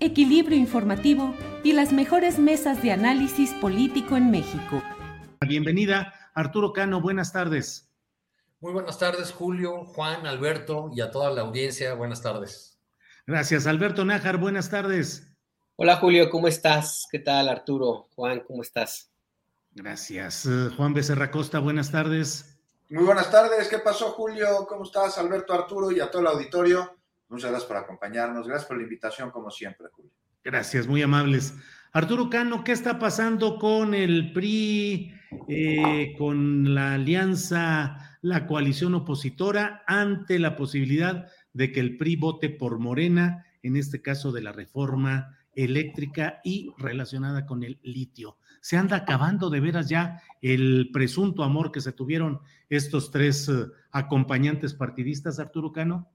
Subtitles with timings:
[0.00, 4.82] equilibrio informativo y las mejores mesas de análisis político en México.
[5.46, 7.90] Bienvenida, Arturo Cano, buenas tardes.
[8.60, 12.78] Muy buenas tardes, Julio, Juan, Alberto y a toda la audiencia, buenas tardes.
[13.26, 15.26] Gracias, Alberto Nájar, buenas tardes.
[15.76, 17.06] Hola Julio, ¿cómo estás?
[17.10, 18.08] ¿Qué tal Arturo?
[18.14, 19.10] Juan, ¿cómo estás?
[19.72, 20.48] Gracias.
[20.76, 22.58] Juan Becerra Costa, buenas tardes.
[22.88, 24.66] Muy buenas tardes, ¿qué pasó Julio?
[24.68, 25.16] ¿Cómo estás?
[25.18, 26.99] Alberto Arturo y a todo el auditorio.
[27.30, 30.10] Muchas gracias por acompañarnos, gracias por la invitación como siempre, Julio.
[30.42, 31.54] Gracias, muy amables.
[31.92, 35.14] Arturo Cano, ¿qué está pasando con el PRI,
[35.48, 42.50] eh, con la alianza, la coalición opositora, ante la posibilidad de que el PRI vote
[42.50, 48.38] por Morena, en este caso de la reforma eléctrica y relacionada con el litio?
[48.60, 53.66] Se anda acabando de veras ya el presunto amor que se tuvieron estos tres eh,
[53.92, 56.10] acompañantes partidistas, Arturo Cano.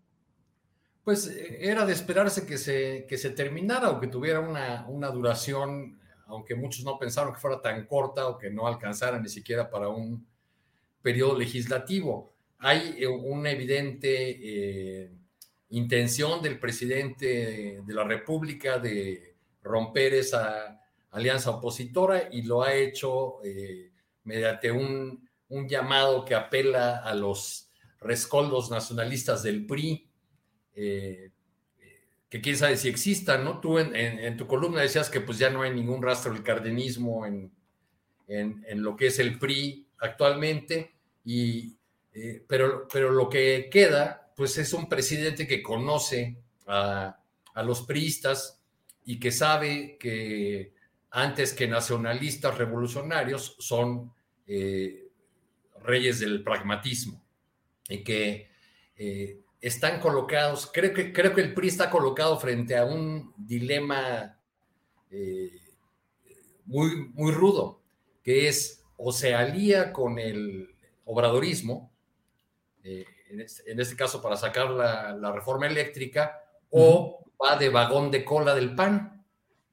[1.05, 5.09] Pues eh, era de esperarse que se, que se terminara o que tuviera una, una
[5.09, 9.69] duración, aunque muchos no pensaron que fuera tan corta o que no alcanzara ni siquiera
[9.69, 10.27] para un
[11.03, 12.33] periodo legislativo.
[12.57, 15.11] Hay eh, una evidente eh,
[15.69, 23.37] intención del presidente de la República de romper esa alianza opositora y lo ha hecho
[24.23, 30.09] mediante un, un llamado que apela a los rescoldos nacionalistas del PRI,
[30.75, 31.31] eh,
[32.29, 33.59] que quién sabe si existan, ¿no?
[33.59, 37.51] Tú en, tu columna decías que pues ya no hay ningún rastro del cardenismo en,
[38.27, 40.93] en lo que es el PRI actualmente,
[41.23, 41.75] y,
[42.13, 46.37] eh, pero, pero lo que queda pues es un presidente que conoce
[46.67, 47.19] a,
[47.53, 48.61] a los priistas
[49.03, 50.73] y que sabe que
[51.11, 54.13] antes que nacionalistas revolucionarios son
[54.47, 55.09] eh,
[55.83, 57.23] reyes del pragmatismo
[57.87, 58.49] y que
[59.67, 64.37] están colocados, creo que, creo que el PRI está colocado frente a un dilema
[65.09, 65.59] eh,
[66.65, 67.81] muy, muy rudo,
[68.23, 70.69] que es o se alía con el
[71.05, 71.91] obradorismo,
[72.83, 78.23] eh, este, en, este, caso para sacar la, reforma eléctrica, o va de vagón de
[78.23, 79.25] cola del PAN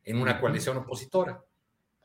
[0.04, 1.44] en una coalición opositora.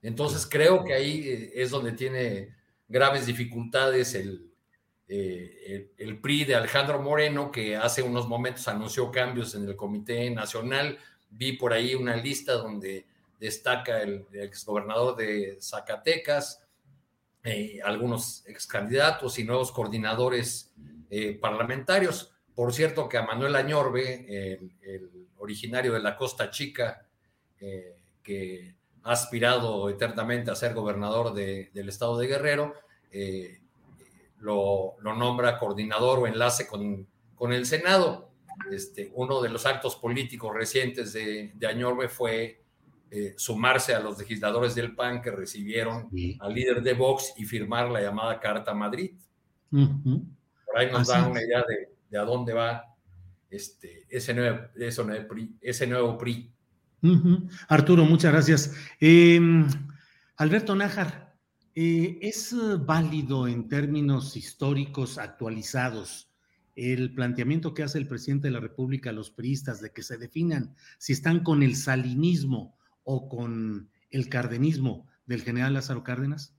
[0.02, 2.54] Entonces creo que ahí eh, es donde tiene
[2.90, 4.47] graves dificultades el,
[5.10, 10.30] eh, el, PRI de Alejandro Moreno, que hace unos momentos anunció cambios en el Comité
[10.30, 10.98] Nacional.
[11.30, 13.06] Vi por ahí una lista donde
[13.40, 16.62] destaca el, exgobernador de Zacatecas,
[17.44, 20.74] eh, algunos excandidatos y nuevos coordinadores
[21.10, 22.34] eh, parlamentarios.
[22.54, 27.06] Por cierto, que a Manuel Añorbe, el, originario de la Costa Chica,
[28.24, 32.74] que ha aspirado eternamente a ser gobernador del estado de Guerrero,
[34.40, 38.32] lo, nombra coordinador o enlace con, con el Senado.
[38.72, 42.62] Este, uno de los actos políticos recientes de, de Añorbe fue
[43.10, 46.10] eh, sumarse a los legisladores del PAN que recibieron
[46.42, 49.12] al líder de Vox y firmar la llamada Carta Madrid.
[49.70, 51.64] Por ahí nos da una idea
[52.10, 52.84] de, a dónde va
[53.50, 54.60] este, ese, nuevo,
[55.62, 56.52] ese, nuevo PRI.
[57.70, 58.76] Arturo, muchas gracias.
[59.00, 59.66] Em,
[60.36, 61.27] Alberto Nájar,
[61.80, 66.28] eh, ¿Es eh, válido en términos históricos actualizados
[66.76, 70.18] el planteamiento que hace el presidente de la República a los priistas de que se
[70.18, 76.56] definan si están con el salinismo o con el cardenismo del general Lázaro Cárdenas?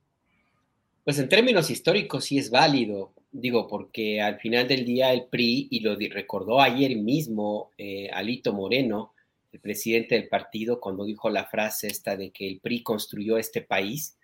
[1.03, 5.67] Pues en términos históricos sí es válido, digo, porque al final del día el PRI,
[5.69, 9.15] y lo recordó ayer mismo eh, Alito Moreno,
[9.51, 13.63] el presidente del partido, cuando dijo la frase esta de que el PRI construyó este
[13.63, 14.18] país,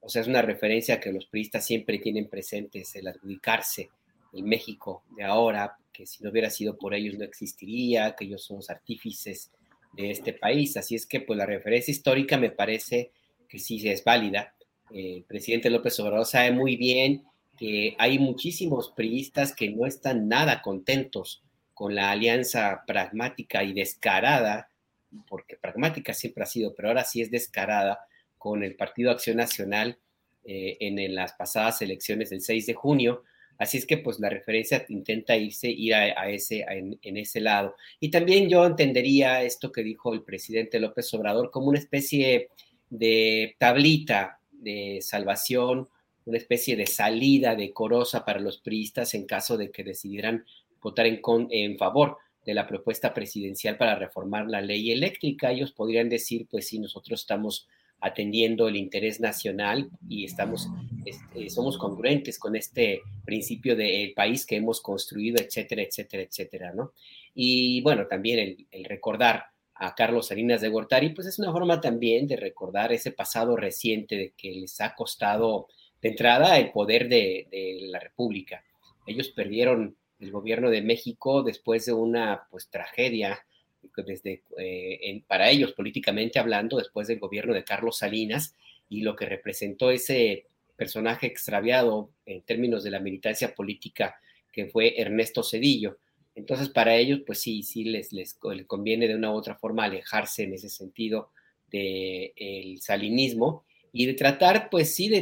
[0.00, 3.90] o sea, es una referencia que los priistas siempre tienen presentes, el adjudicarse
[4.32, 8.44] el México de ahora, que si no hubiera sido por ellos no existiría, que ellos
[8.44, 9.50] son artífices
[9.92, 10.76] de este país.
[10.76, 13.10] Así es que, pues, la referencia histórica me parece
[13.48, 14.54] que sí es válida.
[14.90, 17.24] el presidente López Obrador sabe muy bien
[17.58, 21.42] que hay muchísimos priistas que no están nada contentos
[21.74, 24.70] con la alianza pragmática y descarada,
[25.28, 28.00] porque pragmática siempre ha sido, pero ahora sí es descarada
[28.48, 29.98] con el Partido Acción Nacional
[30.42, 33.24] eh, en, las pasadas elecciones del 6 de junio.
[33.58, 37.76] Así es que pues la referencia intenta irse, ir a, ese, en, ese lado.
[38.00, 42.48] Y también yo entendería esto que dijo el presidente López Obrador como una especie
[42.88, 45.90] de tablita de salvación,
[46.24, 50.46] una especie de salida decorosa para los priistas en caso de que decidieran
[50.80, 52.16] votar en, en favor
[52.46, 55.50] de la propuesta presidencial para reformar la ley eléctrica.
[55.50, 57.68] Ellos podrían decir, pues sí, nosotros estamos
[58.00, 60.68] atendiendo el interés nacional y estamos,
[61.04, 66.92] este, somos congruentes con este principio del país que hemos construido, etcétera, etcétera, etcétera, ¿no?
[67.34, 72.26] Y bueno, también el, recordar a Carlos Salinas de Gortari, pues es una forma también
[72.26, 75.68] de recordar ese pasado reciente de que les ha costado
[76.02, 77.46] de entrada el poder de,
[77.90, 78.64] la República.
[79.06, 83.38] Ellos perdieron el gobierno de México después de una pues tragedia
[83.96, 88.54] desde, eh, para ellos políticamente hablando, después del gobierno de Carlos Salinas
[88.88, 90.46] y lo que representó ese
[90.76, 94.20] personaje extraviado en términos de la militancia política
[94.52, 95.98] que fue Ernesto Cedillo.
[96.34, 98.34] Entonces, para ellos, pues sí, sí les, les,
[98.66, 101.30] conviene de una u otra forma alejarse en ese sentido
[101.70, 105.20] del salinismo y de tratar, pues sí, de,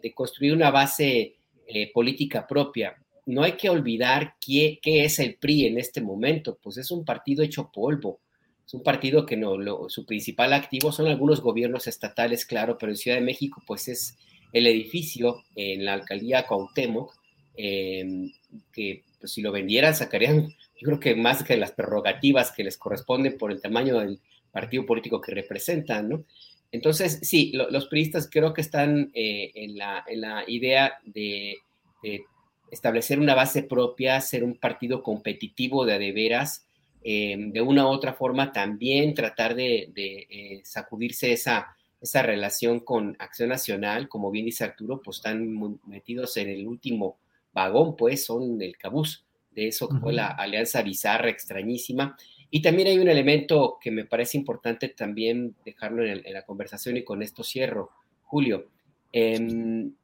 [0.00, 1.34] de, construir una base
[1.66, 6.76] eh, política propia no hay que olvidar qué, es el PRI en este momento, pues
[6.76, 8.20] es un partido hecho polvo,
[8.66, 9.56] es un partido que no,
[9.88, 14.16] su principal activo son algunos gobiernos estatales, claro, pero en Ciudad de México pues es
[14.52, 17.12] el edificio en la alcaldía Cuauhtémoc,
[17.56, 18.30] em,
[18.72, 22.76] que pues, si lo vendieran sacarían, yo creo que más que las prerrogativas que les
[22.76, 24.20] corresponden por el tamaño del
[24.52, 26.24] partido político que representan, ¿no?
[26.72, 31.58] Entonces, sí, los priistas creo que están eh, en, la, en, la, idea de,
[32.02, 32.24] de
[32.74, 36.66] establecer una base propia, ser un partido competitivo de adeveras,
[37.02, 43.16] eh, de una u otra forma también tratar de, eh, sacudirse esa, esa relación con
[43.18, 47.18] Acción Nacional, como bien dice Arturo, pues están metidos en el último
[47.52, 52.16] vagón, pues son el cabuz de eso que fue la alianza bizarra, extrañísima.
[52.50, 57.04] Y también hay un elemento que me parece importante también dejarlo en, la conversación y
[57.04, 57.90] con esto cierro,
[58.24, 58.68] Julio.
[59.12, 59.94] Em,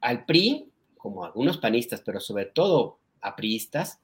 [0.00, 0.70] al PRI
[1.06, 4.00] como algunos panistas, pero sobre todo a priistas,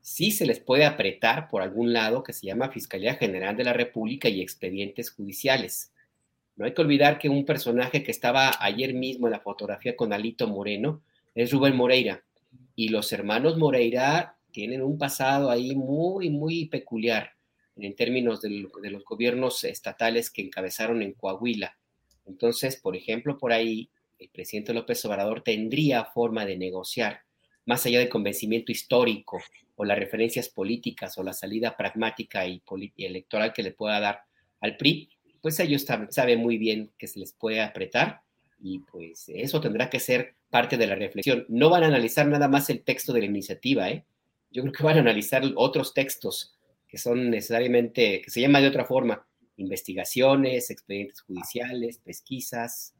[0.00, 3.74] sí se les puede apretar por algún lado que se llama Fiscalía General de la
[3.74, 5.92] República y expedientes judiciales.
[6.56, 10.14] No hay que olvidar que un personaje que estaba ayer mismo en la fotografía con
[10.14, 11.02] Alito Moreno
[11.34, 12.24] es Rubén Moreira.
[12.74, 17.32] Y los hermanos Moreira tienen un pasado ahí muy, muy peculiar
[17.76, 21.76] en términos de, de los gobiernos estatales que encabezaron en Coahuila.
[22.24, 27.20] Entonces, por ejemplo, por ahí el presidente López Obrador tendría forma de negociar,
[27.64, 29.42] más allá del convencimiento histórico
[29.74, 32.62] o las referencias políticas o la salida pragmática y,
[32.96, 34.20] electoral que le pueda dar
[34.60, 38.22] al PRI, pues ellos saben muy bien que se les puede apretar
[38.60, 41.44] y pues eso tendrá que ser parte de la reflexión.
[41.48, 44.04] No van a analizar nada más el texto de la iniciativa, ¿eh?
[44.50, 46.56] Yo creo que van a analizar otros textos
[46.88, 52.95] que son necesariamente, que se llaman de otra forma, investigaciones, expedientes judiciales, pesquisas,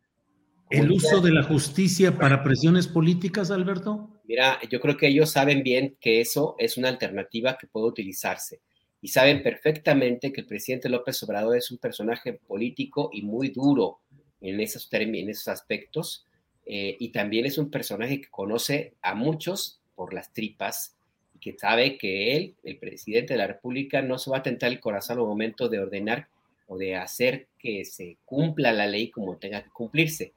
[0.71, 4.11] ¿El uso de la justicia para presiones políticas, Alberto?
[4.25, 8.61] Mira, yo creo que ellos saben bien que eso es una alternativa que puede utilizarse
[9.01, 14.01] y saben perfectamente que el presidente López Obrador es un personaje político y muy duro
[14.41, 16.27] en esos, en esos aspectos
[16.65, 20.97] eh, y también es un personaje que conoce a muchos por las tripas
[21.35, 24.73] y que sabe que él, el presidente de la República, no se va a tentar
[24.73, 26.27] el corazón al momento de ordenar
[26.67, 30.33] o de hacer que se cumpla la ley como tenga que cumplirse.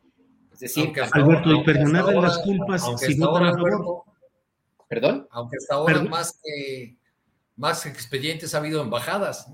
[0.59, 4.03] Es decir, Alberto, y perdonarle las culpas si votan a favor.
[4.89, 5.27] ¿Perdón?
[5.31, 6.97] Aunque hasta ahora más que
[7.55, 9.47] más expedientes ha habido embajadas.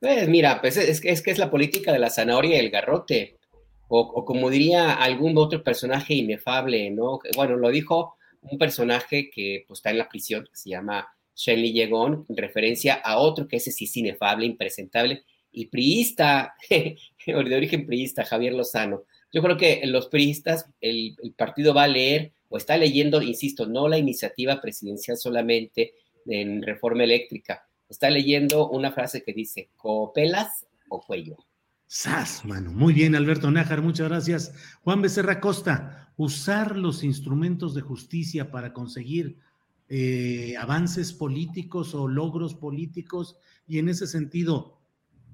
[0.00, 3.36] Pues mira, pues es, es, que es la política de la zanahoria y el garrote.
[3.88, 7.20] O, como diría algún otro personaje inefable, ¿no?
[7.36, 11.06] Bueno, lo dijo un personaje que pues, está en la prisión, que se llama
[11.36, 17.56] Shenley Yegon, en referencia a otro que ese sí es inefable, impresentable y priista, de
[17.56, 19.04] origen priista, Javier Lozano.
[19.36, 23.86] Yo creo que los priistas, el, partido va a leer o está leyendo, insisto, no
[23.86, 25.92] la iniciativa presidencial solamente
[26.24, 31.36] en reforma eléctrica, está leyendo una frase que dice, copelas o cuello.
[31.86, 32.72] Sas, mano.
[32.72, 34.54] Muy bien, Alberto Nájar, muchas gracias.
[34.80, 39.36] Juan Becerra Costa, usar los instrumentos de justicia para conseguir
[39.90, 43.36] eh, avances políticos o logros políticos
[43.68, 44.80] y en ese sentido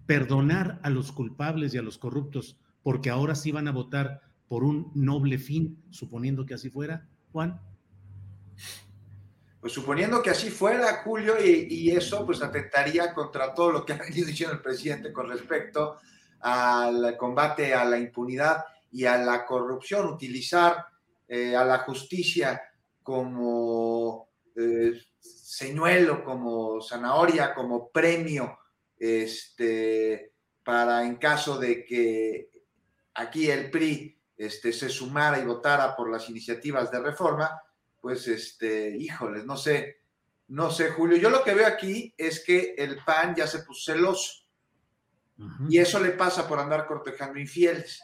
[0.06, 4.64] perdonar a los culpables y a los corruptos porque ahora sí van a votar por
[4.64, 7.60] un noble fin, suponiendo que así fuera, Juan.
[9.60, 13.98] Pues suponiendo que así fuera, Julio, y, eso pues atentaría contra todo lo que ha
[13.98, 15.98] venido diciendo el presidente con respecto
[16.40, 20.84] al combate a la impunidad y a la corrupción, utilizar
[21.28, 22.60] eh, a la justicia
[23.02, 28.58] como eh, señuelo, como zanahoria, como premio,
[28.98, 30.32] este,
[30.64, 32.50] para en caso de que
[33.14, 37.62] aquí el PRI este, se sumara y votara por las iniciativas de reforma,
[38.00, 40.02] pues, este, híjoles, no sé,
[40.48, 41.16] no sé, Julio.
[41.16, 44.42] Yo lo que veo aquí es que el PAN ya se puso celoso
[45.68, 48.02] y eso le pasa por andar cortejando infieles.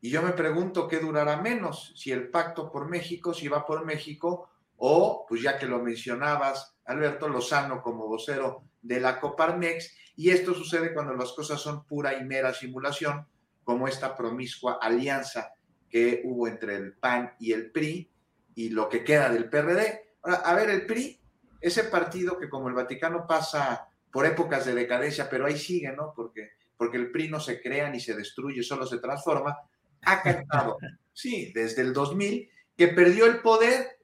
[0.00, 3.86] Y yo me pregunto qué durará menos, si el pacto por México, si va por
[3.86, 10.30] México, o, pues ya que lo mencionabas, Alberto Lozano como vocero de la Coparmex, y
[10.30, 13.26] esto sucede cuando las cosas son pura y mera simulación,
[13.64, 15.54] como esta promiscua alianza
[15.88, 18.10] que hubo entre el PAN y el PRI,
[18.54, 20.14] y lo que queda del PRD.
[20.22, 21.20] Ahora, a ver, el PRI,
[21.60, 26.12] ese partido que como el Vaticano pasa por épocas de decadencia, pero ahí sigue, ¿no?
[26.14, 29.56] Porque, porque el PRI no se crea ni se destruye, solo se transforma.
[30.02, 30.78] Ha cantado,
[31.12, 33.98] sí, desde el 2000, que perdió el poder,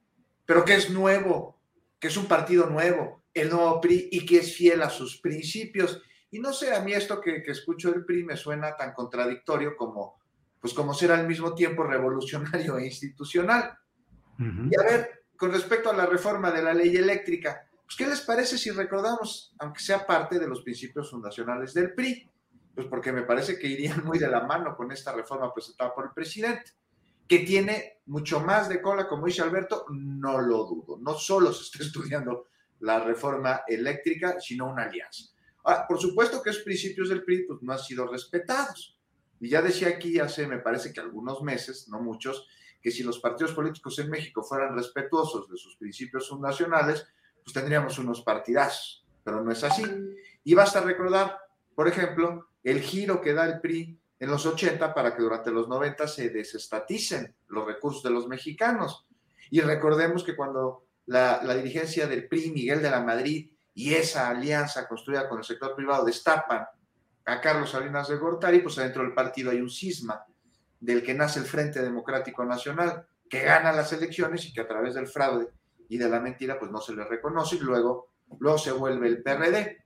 [0.45, 1.61] pero que es nuevo,
[1.99, 6.03] que es un partido nuevo, el nuevo PRI, y que es fiel a sus principios.
[6.31, 9.77] Y no sé, a mí esto que, que escucho del PRI me suena tan contradictorio
[9.77, 10.21] como,
[10.61, 13.77] pues como ser al mismo tiempo revolucionario e institucional.
[14.39, 18.21] Y a ver, con respecto a la reforma de la ley eléctrica, pues, ¿qué les
[18.21, 22.31] parece si recordamos, aunque sea parte de los principios fundacionales del PRI?
[22.75, 26.07] Pues porque me parece que irían muy de la mano con esta reforma presentada por
[26.07, 26.73] el presidente,
[27.27, 30.99] que tiene mucho más de cola, como dice Alberto, no lo dudo.
[31.01, 32.47] No solo se está estudiando
[32.79, 35.25] la reforma eléctrica, sino una alianza.
[35.89, 38.99] Por supuesto que esos principios del PRI pues, no han sido respetados.
[39.41, 42.47] Y ya decía aquí hace, me parece que algunos meses, no muchos,
[42.81, 47.07] que si los partidos políticos en México fueran respetuosos de sus principios fundacionales,
[47.43, 49.85] pues tendríamos unos partidazos, pero no es así.
[50.45, 51.39] Y basta recordar,
[51.75, 55.69] por ejemplo, el giro que da el PRI en los 80 para que durante los
[55.69, 59.07] 90 se desestaticen los recursos de los mexicanos.
[59.51, 64.87] Y recordemos que cuando la dirigencia del PRI, Miguel de la Madrid, y esa alianza
[64.89, 66.67] construida con el sector privado destapan
[67.25, 70.25] a Carlos Salinas de Gortari, pues adentro del partido hay un cisma
[70.81, 74.95] del que nace el Frente Democrático Nacional, que gana las elecciones y que a través
[74.95, 75.49] del fraude
[75.89, 78.09] y de la mentira pues no se le reconoce y luego,
[78.39, 79.85] luego se vuelve el PRD.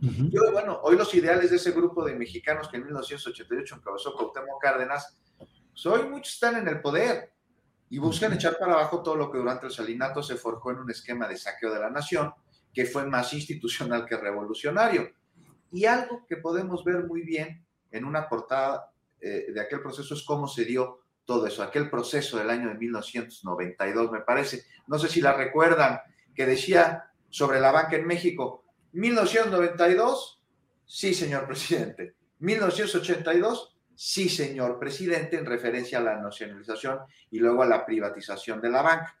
[0.00, 4.14] Y hoy, bueno, hoy los ideales de ese grupo de mexicanos que en 1988 encabezó
[4.14, 7.32] Cuauhtémoc Cárdenas, pues hoy muchos están en el poder
[7.88, 10.90] y buscan echar para abajo todo lo que durante el salinato se forjó en un
[10.90, 12.32] esquema de saqueo de la nación,
[12.76, 15.10] que fue más institucional que revolucionario.
[15.72, 20.22] Y algo que podemos ver muy bien en una portada eh, de aquel proceso es
[20.22, 24.64] cómo se dio todo eso, aquel proceso del año de 1992, me parece.
[24.88, 26.00] No sé si la recuerdan,
[26.34, 30.42] que decía sobre la banca en México, 1992,
[30.84, 32.14] sí, señor presidente.
[32.40, 36.98] 1982, sí, señor presidente, en referencia a la nacionalización
[37.30, 39.18] y luego a la privatización de la banca.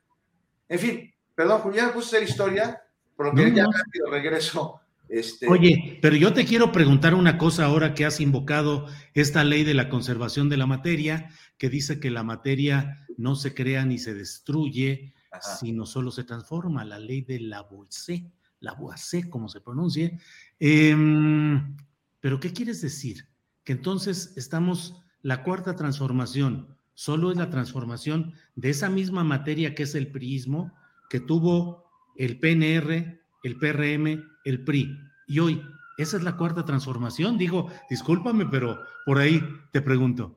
[0.68, 2.82] En fin, perdón, Julián, puse la historia,
[3.16, 7.64] por lo que ya rápido regreso este, Oye, pero yo te quiero preguntar una cosa
[7.64, 12.10] ahora que has invocado esta ley de la conservación de la materia, que dice que
[12.10, 15.14] la materia no se crea ni se destruye,
[15.60, 20.18] sino solo se transforma, la ley de la Boise, la Boise, como se pronuncie.
[20.58, 21.76] Em,
[22.18, 23.28] pero ¿qué quieres decir?
[23.62, 29.84] Que entonces estamos, la cuarta transformación, solo es la transformación de esa misma materia que
[29.84, 30.72] es el priismo,
[31.08, 31.85] que tuvo
[32.18, 34.98] el PNR, el PRM, el PRI.
[35.26, 35.62] Y hoy,
[35.98, 37.38] esa es la cuarta transformación.
[37.38, 39.42] Digo, discúlpame, pero por ahí
[39.72, 40.36] te pregunto.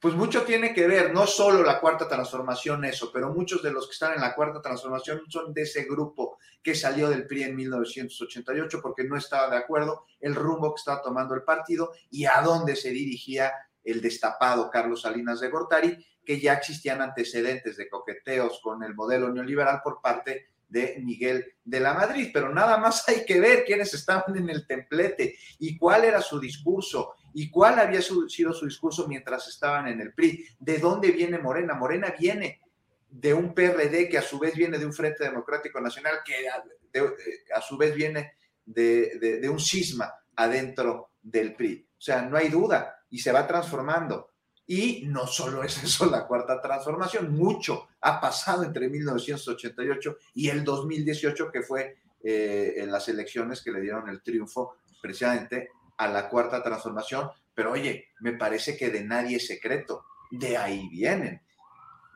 [0.00, 3.86] Pues mucho tiene que ver, no solo la cuarta transformación eso, pero muchos de los
[3.86, 7.56] que están en la cuarta transformación son de ese grupo que salió del PRI en
[7.56, 12.40] 1988 porque no estaba de acuerdo el rumbo que estaba tomando el partido y a
[12.40, 13.52] dónde se dirigía
[13.84, 19.30] el destapado Carlos Salinas de Gortari, que ya existían antecedentes de coqueteos con el modelo
[19.30, 23.92] neoliberal por parte de Miguel de la Madrid, pero nada más hay que ver quiénes
[23.92, 29.06] estaban en el templete y cuál era su discurso y cuál había sido su discurso
[29.06, 31.74] mientras estaban en el PRI, de dónde viene Morena.
[31.74, 32.60] Morena viene
[33.08, 37.60] de un PRD que a su vez viene de un Frente Democrático Nacional, que a,
[37.60, 38.34] su vez viene
[38.64, 41.86] de, un cisma adentro del PRI.
[41.90, 44.30] O sea, no hay duda y se va transformando.
[44.66, 50.64] Y no solo es eso la cuarta transformación, mucho ha pasado entre 1988 y el
[50.64, 56.28] 2018, que fue eh, en las elecciones que le dieron el triunfo precisamente a la
[56.28, 57.30] cuarta transformación.
[57.54, 61.42] Pero oye, me parece que de nadie es secreto, de ahí vienen.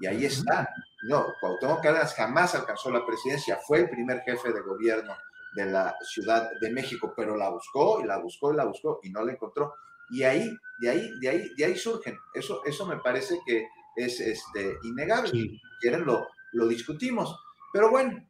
[0.00, 0.68] Y ahí está.
[1.08, 5.14] No, Cuauhtémoc Cárdenas jamás alcanzó la presidencia, fue el primer jefe de gobierno
[5.54, 9.10] de la Ciudad de México, pero la buscó y la buscó y la buscó y
[9.10, 9.74] no la encontró.
[10.10, 10.50] Y ahí,
[10.80, 12.18] de ahí, de ahí, de ahí surgen.
[12.34, 15.30] Eso, eso me parece que es este, innegable.
[15.30, 17.36] Si quieren, lo, lo discutimos.
[17.72, 18.26] Pero bueno,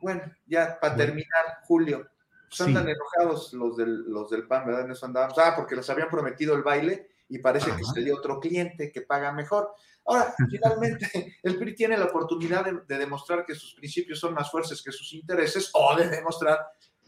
[0.00, 2.08] bueno, ya para terminar, Julio,
[2.48, 4.84] pues andan enojados los del, los del PAN, ¿verdad?
[4.84, 5.38] En eso andábamos.
[5.38, 9.02] Ah, porque les habían prometido el baile y parece que se dio otro cliente que
[9.02, 9.72] paga mejor.
[10.04, 14.82] Ahora, finalmente, el PRI tiene la oportunidad de, demostrar que sus principios son más fuertes
[14.82, 16.60] que sus intereses o de demostrar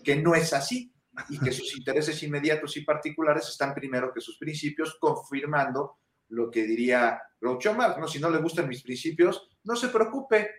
[0.02, 0.92] que no es así
[1.28, 5.98] y que sus intereses inmediatos y particulares están primero que sus principios, confirmando
[6.28, 8.08] lo que diría Groucho Marx, ¿no?
[8.08, 10.50] Si no le gustan mis principios, no se preocupe,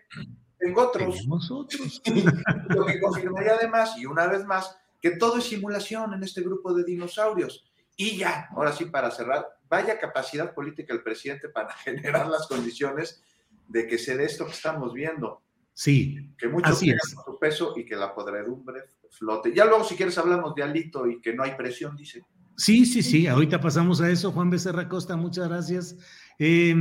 [0.58, 1.26] tengo otros.
[1.50, 2.02] otros.
[2.68, 6.74] lo que confirmaría además, y una vez más, que todo es simulación en este grupo
[6.74, 7.64] de dinosaurios.
[7.96, 13.22] Y ya, ahora sí, para cerrar, vaya capacidad política el presidente para generar las condiciones
[13.68, 15.42] de que se dé esto que estamos viendo.
[15.72, 16.34] Sí.
[16.36, 19.54] Que muchos tengan su peso y que la podredumbre flote.
[19.54, 22.24] Ya luego, si quieres, hablamos de Alito y que no hay presión, dice.
[22.60, 23.26] Sí, sí, sí.
[23.26, 24.32] Ahorita pasamos a eso.
[24.32, 25.96] Juan Becerra Costa, muchas gracias.
[26.38, 26.74] Eh,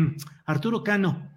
[0.44, 1.32] Arturo Cano,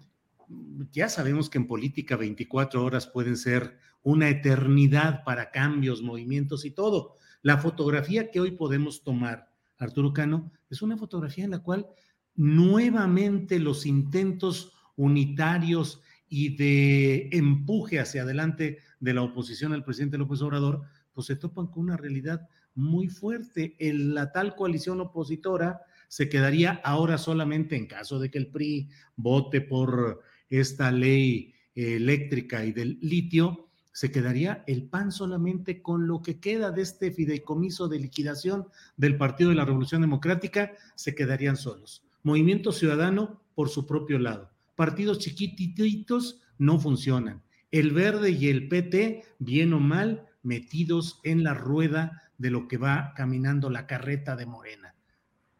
[0.91, 6.71] ya sabemos que en política 24 horas pueden ser una eternidad para cambios, movimientos y
[6.71, 7.15] todo.
[7.41, 11.87] La fotografía que hoy podemos tomar, Arturo Cano, es una fotografía en la cual
[12.35, 20.41] nuevamente los intentos unitarios y de empuje hacia adelante de la oposición al presidente López
[20.41, 20.81] Obrador,
[21.13, 23.75] pues se topan con una realidad muy fuerte.
[23.79, 29.61] La tal coalición opositora se quedaría ahora solamente en caso de que el PRI vote
[29.61, 36.39] por esta ley eléctrica y del litio, se quedaría el PAN solamente con lo que
[36.39, 42.03] queda de este fideicomiso de liquidación del Partido de la Revolución Democrática, se quedarían solos.
[42.23, 44.49] Movimiento Ciudadano por su propio lado.
[44.75, 47.43] Partidos chiquititos no funcionan.
[47.71, 52.77] El verde y el PT, bien o mal, metidos en la rueda de lo que
[52.77, 54.95] va caminando la carreta de Morena.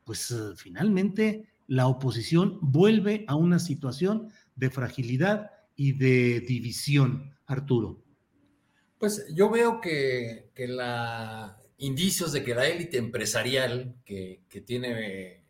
[0.04, 8.02] Pues eh, finalmente la oposición vuelve a una situación de fragilidad y de división, Arturo?
[9.00, 15.44] Pues yo veo que, que la indicios de que la élite empresarial, que, tiene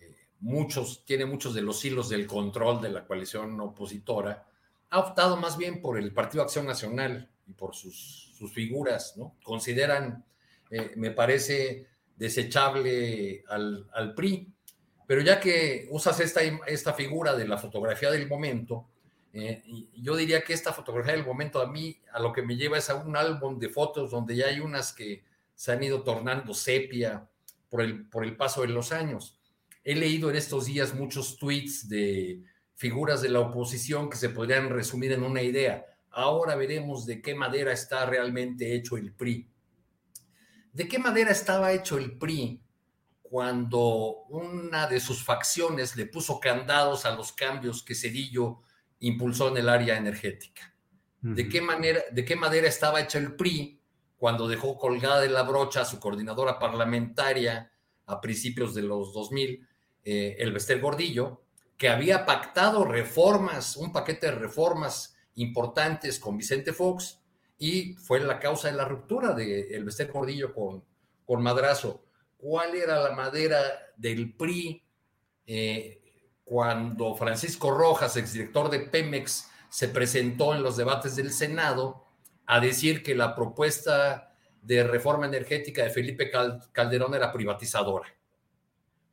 [0.00, 4.46] eh, muchos, tiene muchos de los hilos del control de la coalición opositora,
[4.90, 9.36] ha optado más bien por el Partido Acción Nacional y por sus, figuras, ¿no?
[9.42, 10.22] Consideran,
[10.74, 14.54] eh, me parece, desechable al, al PRI
[15.06, 18.88] pero ya que usas esta, esta figura de la fotografía del momento,
[19.32, 19.62] eh,
[19.96, 22.88] yo diría que esta fotografía del momento a mí a lo que me lleva es
[22.88, 27.28] a un álbum de fotos donde ya hay unas que se han ido tornando sepia
[27.68, 29.38] por el, por el paso de los años.
[29.82, 32.42] He leído en estos días muchos tweets de
[32.74, 35.84] figuras de la oposición que se podrían resumir en una idea.
[36.10, 39.48] Ahora veremos de qué madera está realmente hecho el PRI.
[40.74, 42.60] ¿De qué madera estaba hecho el PRI
[43.22, 48.60] cuando una de sus facciones le puso candados a los cambios que Cedillo
[49.00, 50.72] impulsó en el área energética.
[51.20, 53.80] ¿De qué manera, de qué madera estaba hecha el PRI
[54.18, 57.72] cuando dejó colgada de la brocha a su coordinadora parlamentaria
[58.06, 59.66] a principios de los 2000,
[60.04, 61.42] eh, el Bester Gordillo,
[61.78, 67.23] que había pactado reformas, un paquete de reformas importantes con Vicente Fox
[67.58, 70.84] y fue la causa de la ruptura de el Bester Gordillo con,
[71.24, 72.04] con Madrazo
[72.44, 73.58] cuál era la madera
[73.96, 74.82] del PRI
[75.46, 75.98] eh,
[76.44, 82.04] cuando Francisco Rojas, exdirector de Pemex, se presentó en los debates del Senado
[82.44, 86.30] a decir que la propuesta de reforma energética de Felipe
[86.70, 88.08] Calderón era privatizadora.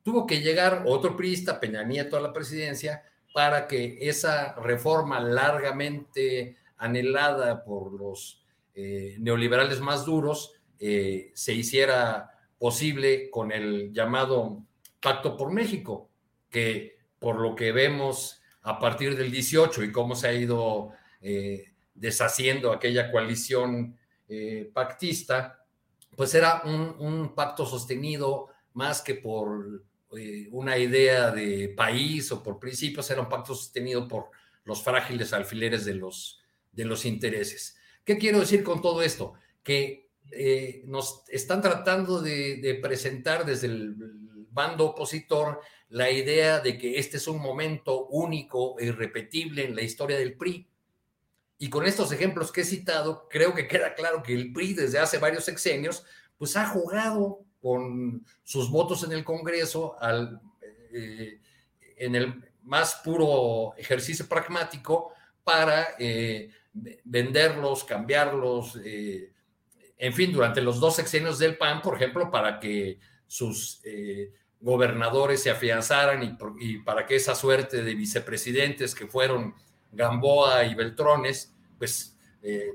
[0.03, 6.57] Tuvo que llegar otro priista, Peña Nieto, a la presidencia para que esa reforma largamente
[6.81, 14.63] anhelada por los eh, neoliberales más duros eh, se hiciera posible con el llamado
[14.99, 16.09] Pacto por México,
[16.49, 20.91] que por lo que vemos a partir del 18 y cómo se ha ido
[21.21, 23.97] eh, deshaciendo aquella coalición
[24.73, 25.65] pactista,
[26.15, 29.83] pues era un, pacto sostenido más que por
[30.51, 34.29] una idea de país o por principios, era un pacto sostenido por
[34.63, 36.40] los frágiles alfileres de los,
[36.71, 37.77] de los intereses.
[38.03, 39.33] ¿Qué quiero decir con todo esto?
[39.63, 43.95] Que eh, nos están tratando de, presentar desde el
[44.49, 49.81] bando opositor la idea de que este es un momento único e irrepetible en la
[49.81, 50.67] historia del PRI.
[51.57, 54.99] Y con estos ejemplos que he citado, creo que queda claro que el PRI desde
[54.99, 56.05] hace varios sexenios,
[56.37, 60.41] pues ha jugado con sus votos en el Congreso al,
[60.91, 61.39] eh,
[61.97, 69.31] en el más puro ejercicio pragmático para eh, venderlos, cambiarlos, eh,
[69.97, 75.43] en fin, durante los dos sexenios del PAN, por ejemplo, para que sus eh, gobernadores
[75.43, 79.53] se afianzaran y, para que esa suerte de vicepresidentes que fueron
[79.91, 82.17] Gamboa y Beltrones, pues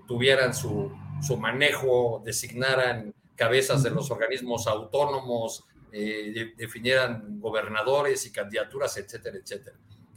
[0.06, 9.38] tuvieran su, su, manejo, designaran cabezas de los organismos autónomos, definieran gobernadores y candidaturas, etcétera,
[9.38, 9.76] etcétera.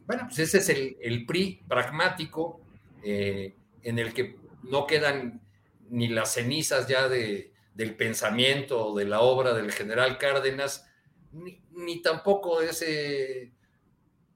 [0.09, 2.61] Bueno, pues ese es el, el PRI pragmático
[3.03, 5.41] eh, en el que no quedan
[5.89, 10.85] ni las cenizas ya de, del pensamiento de la obra del general Cárdenas,
[11.31, 13.51] ni, tampoco ese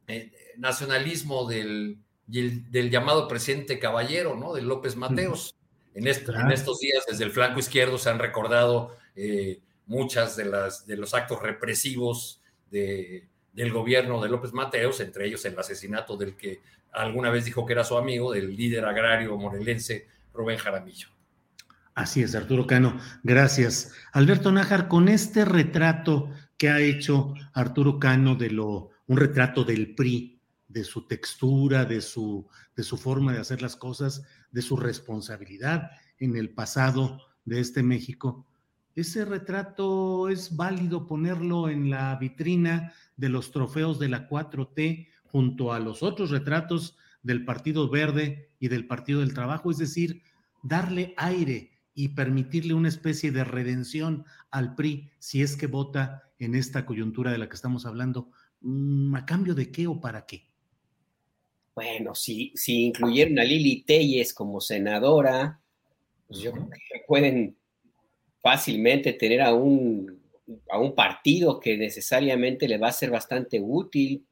[0.07, 4.53] eh, nacionalismo del, del, llamado presidente caballero, ¿no?
[4.53, 5.55] De López Mateos.
[5.93, 10.87] En, en, estos días, desde el flanco izquierdo, se han recordado eh, muchas de, las,
[10.87, 16.35] de los actos represivos de, del gobierno de López Mateos, entre ellos el asesinato del
[16.35, 16.61] que
[16.91, 21.07] alguna vez dijo que era su amigo, del líder agrario morelense Rubén Jaramillo.
[21.95, 22.99] Así es, Arturo Cano.
[23.23, 23.93] Gracias.
[24.11, 29.93] Alberto Nájar, con este retrato que ha hecho Arturo Cano de lo, un retrato del
[29.93, 34.75] PRI, de su textura, de su, de su forma de hacer las cosas, de su
[34.75, 38.47] responsabilidad en el pasado de este México,
[38.95, 45.73] ese retrato es válido ponerlo en la vitrina de los trofeos de la 4T junto
[45.73, 50.21] a los otros retratos del Partido Verde y del Partido del Trabajo, es decir,
[50.61, 56.55] darle aire y permitirle una especie de redención al PRI si es que vota en
[56.55, 58.29] esta coyuntura de la que estamos hablando.
[58.61, 60.47] Mm, ¿A cambio de qué o para qué?
[61.75, 65.59] Bueno, si, si incluyeron a Lili Telles como senadora,
[66.27, 67.57] pues yo creo que pueden
[68.43, 70.21] fácilmente tener a un,
[70.69, 74.25] a un partido que necesariamente le va a ser bastante útil.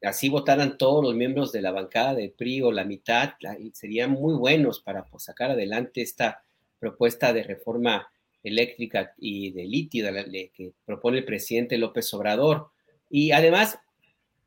[0.00, 3.32] Así votaran todos los miembros de la bancada del PRI o la mitad,
[3.72, 6.44] serían muy buenos para pues, sacar adelante esta
[6.78, 8.08] propuesta de reforma
[8.44, 10.06] eléctrica y de litio
[10.54, 12.68] que propone el presidente López Obrador.
[13.10, 13.76] Y además,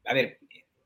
[0.06, 0.39] a ver,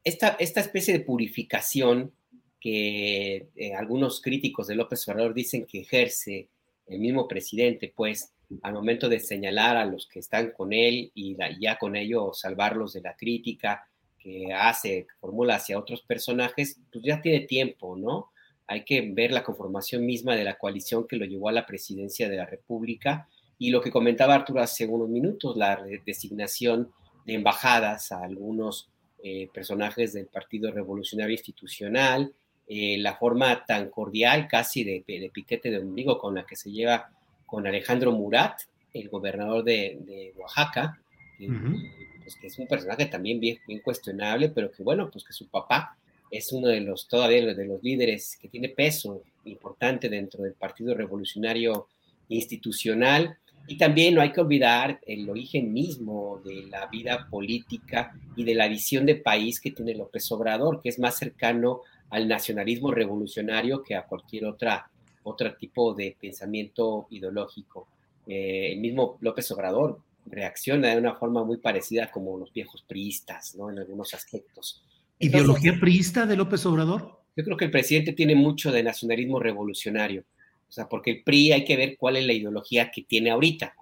[0.03, 2.11] esta, esta especie de purificación
[2.59, 6.49] que eh, algunos críticos de López Obrador dicen que ejerce
[6.87, 11.35] el mismo presidente, pues, al momento de señalar a los que están con él y
[11.59, 13.87] ya con ello salvarlos de la crítica
[14.19, 18.31] que hace, que formula hacia otros personajes, pues ya tiene tiempo, ¿no?
[18.67, 22.29] Hay que ver la conformación misma de la coalición que lo llevó a la presidencia
[22.29, 26.91] de la República y lo que comentaba Arturo hace unos minutos, la designación
[27.25, 28.89] de embajadas a algunos
[29.23, 32.33] eh, personajes del Partido Revolucionario Institucional,
[32.67, 37.11] eh, la forma tan cordial casi de, piquete de ombligo con la que se lleva
[37.45, 38.59] con Alejandro Murat,
[38.93, 40.99] el gobernador de, Oaxaca,
[41.37, 45.47] pues, que, es un personaje también bien, bien, cuestionable, pero que bueno, pues que su
[45.47, 45.95] papá
[46.31, 50.93] es uno de los todavía de los líderes que tiene peso importante dentro del Partido
[50.93, 51.87] Revolucionario
[52.29, 53.37] Institucional.
[53.67, 58.53] Y también no hay que olvidar el origen mismo de la vida política y de
[58.53, 63.81] la visión de país que tiene López Obrador, que es más cercano al nacionalismo revolucionario
[63.83, 64.89] que a cualquier otra,
[65.23, 67.87] otro tipo de pensamiento ideológico.
[68.27, 73.55] Eh, el mismo López Obrador reacciona de una forma muy parecida como los viejos priistas,
[73.55, 73.69] ¿no?
[73.69, 74.83] En algunos aspectos.
[75.19, 77.21] ¿Ideología priista de López Obrador?
[77.35, 80.23] Yo creo que el presidente tiene mucho de nacionalismo revolucionario.
[80.67, 83.75] O sea, porque el PRI hay que ver cuál es la ideología que tiene ahorita.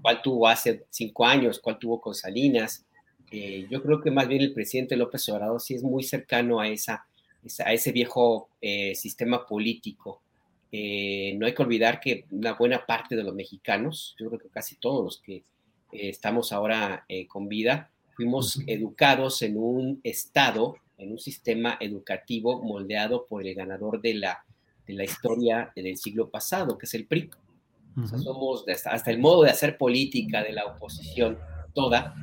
[0.00, 1.58] ¿Cuál tuvo hace cinco años?
[1.58, 2.86] ¿Cuál tuvo con Salinas?
[3.30, 6.68] Eh, yo creo que más bien el presidente López Obrador sí es muy cercano a
[6.68, 7.06] esa
[7.60, 10.22] a ese viejo eh, sistema político.
[10.70, 14.48] Eh, no hay que olvidar que una buena parte de los mexicanos, yo creo que
[14.48, 15.42] casi todos los que eh,
[15.92, 23.46] estamos ahora con vida, fuimos educados en un estado, en un sistema educativo moldeado por
[23.46, 24.44] el ganador de la,
[24.86, 27.30] de la historia del siglo pasado, que es el PRI.
[28.22, 31.38] somos hasta, el modo de hacer política de la oposición
[31.74, 32.14] toda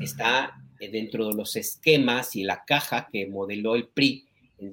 [0.00, 4.26] está dentro de los esquemas y la caja que modeló el PRI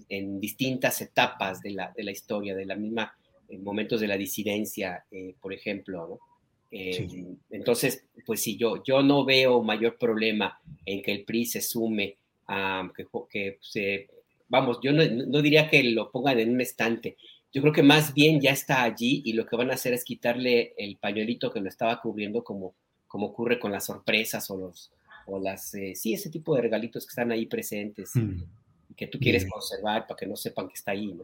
[0.09, 3.13] en, distintas etapas de la, de la, historia, de la misma,
[3.47, 6.19] en momentos de la disidencia, eh, por ejemplo,
[6.71, 7.07] eh,
[7.49, 12.17] Entonces, pues sí, yo, yo no veo mayor problema en que el PRI se sume
[12.47, 14.07] a que, que se
[14.49, 17.17] vamos, yo no, no, diría que lo pongan en un estante.
[17.51, 20.03] Yo creo que más bien ya está allí y lo que van a hacer es
[20.03, 22.75] quitarle el pañuelito que lo estaba cubriendo como,
[23.07, 24.91] como ocurre con las sorpresas o los
[25.31, 28.41] o las eh, sí ese tipo de regalitos que están ahí presentes mm.
[28.99, 31.23] Que tú quieres conservar para que no sepan que está ahí, ¿no?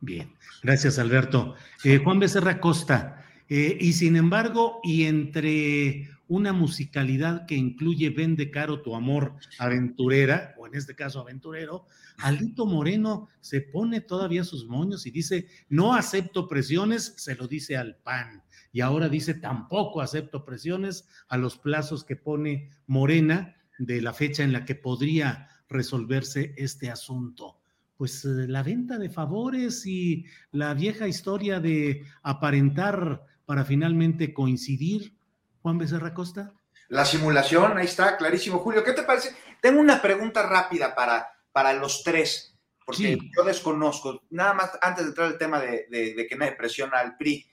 [0.00, 0.32] Bien,
[0.64, 1.54] gracias Alberto.
[1.84, 8.50] Eh, Juan Becerra Costa, eh, y sin embargo, y entre una musicalidad que incluye Vende
[8.50, 11.86] caro tu amor aventurera, o en este caso aventurero,
[12.18, 17.76] Alito Moreno se pone todavía sus moños y dice, no acepto presiones, se lo dice
[17.76, 18.42] al PAN.
[18.72, 24.42] Y ahora dice, tampoco acepto presiones a los plazos que pone Morena de la fecha
[24.42, 27.58] en la que podría resolverse este asunto
[27.98, 35.14] pues eh, la venta de favores y la vieja historia de aparentar para finalmente coincidir,
[35.60, 36.54] Juan Becerra Costa?
[36.88, 38.60] La simulación, ahí está, clarísimo.
[38.60, 39.34] Julio, ¿qué te parece?
[39.60, 45.08] Tengo una pregunta rápida para, para los tres, porque yo desconozco, nada más antes de
[45.10, 47.44] entrar al tema de, que me presiona el PRI,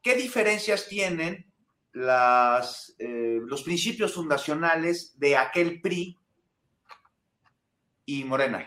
[0.00, 1.52] ¿qué diferencias tienen
[1.92, 6.16] las, eh, los principios fundacionales de aquel PRI
[8.08, 8.66] y Morena?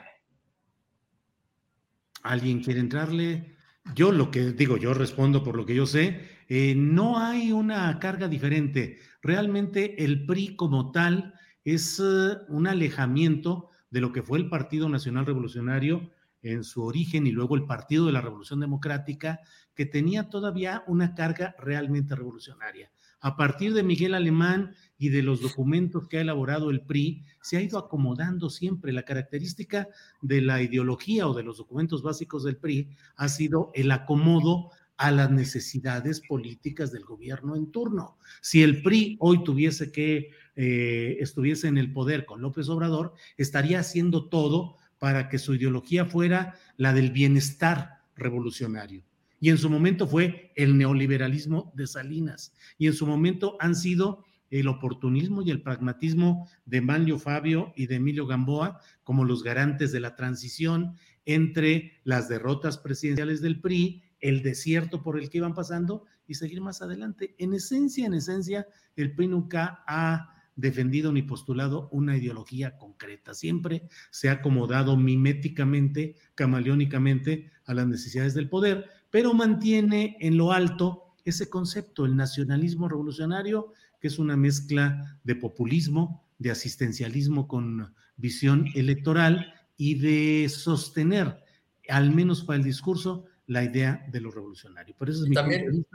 [2.22, 3.56] ¿Alguien quiere entrarle?
[3.96, 7.98] Yo lo que digo, yo respondo por lo que yo sé, eh, no hay una
[7.98, 9.00] carga diferente.
[9.24, 11.34] Realmente el PRI como tal
[11.66, 16.12] es eh, un alejamiento de lo que fue el Partido Nacional Revolucionario
[16.44, 19.40] en su origen y luego el Partido de la Revolución Democrática,
[19.74, 22.92] que tenía todavía una carga realmente revolucionaria.
[23.22, 27.58] A partir de Miguel Alemán y de los documentos que ha elaborado el PRI, se
[27.58, 28.92] ha ido acomodando siempre.
[28.92, 29.88] La característica
[30.22, 35.12] de la ideología o de los documentos básicos del PRI ha sido el acomodo a
[35.12, 38.18] las necesidades políticas del gobierno en turno.
[38.42, 43.80] Si el PRI hoy tuviese que eh, estuviese en el poder con López Obrador, estaría
[43.80, 49.04] haciendo todo para que su ideología fuera la del bienestar revolucionario.
[49.42, 52.54] Y en su momento fue el neoliberalismo de Salinas.
[52.78, 57.88] Y en su momento han sido el oportunismo y el pragmatismo de Manlio Fabio y
[57.88, 64.04] de Emilio Gamboa como los garantes de la transición entre las derrotas presidenciales del PRI
[64.20, 67.36] el desierto por el que iban pasando y seguir más adelante.
[67.40, 73.34] En esencia, en esencia, el PRI nunca ha defendido ni postulado una ideología concreta.
[73.34, 80.52] Siempre se ha acomodado miméticamente, camaleónicamente a las necesidades del poder, pero mantiene en lo
[80.52, 87.94] alto ese concepto, el nacionalismo revolucionario, que es una mezcla de populismo, de asistencialismo con
[88.16, 91.44] visión electoral y de sostener,
[91.90, 94.96] al menos para el discurso, la idea de lo revolucionario.
[94.98, 95.86] Por eso es y también,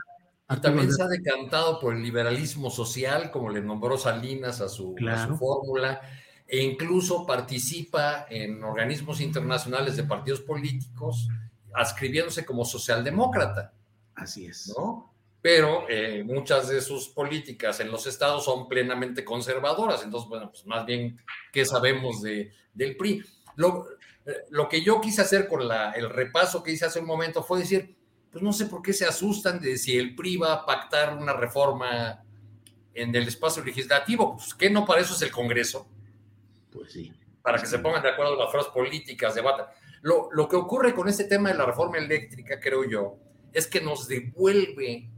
[0.63, 5.37] también se ha decantado por el liberalismo social, como le nombró Salinas a su, su
[5.37, 6.01] fórmula,
[6.47, 11.29] e incluso participa en organismos internacionales de partidos políticos,
[11.77, 13.73] ascribiéndose como socialdemócrata.
[14.15, 14.73] Así es.
[14.77, 15.13] ¿no?
[15.41, 20.03] Pero eh, muchas de sus políticas en los estados son plenamente conservadoras.
[20.03, 21.21] Entonces, bueno, pues más bien,
[21.53, 23.23] ¿qué sabemos de, del PRI?
[23.57, 23.87] Lo,
[24.51, 25.61] lo que yo quise hacer con
[25.95, 27.95] el repaso que hice hace un momento fue decir,
[28.33, 31.33] pues no sé por qué se asustan de si el PRI va a pactar una
[31.33, 32.23] reforma
[32.93, 35.87] en el espacio legislativo, pues que no para eso es el Congreso.
[36.73, 37.13] Pues sí.
[37.43, 39.67] Para que se pongan de acuerdo las fuerzas políticas, debatan.
[40.03, 43.19] Lo, lo que ocurre con este tema de la reforma eléctrica, creo yo,
[43.53, 45.09] es que nos devuelve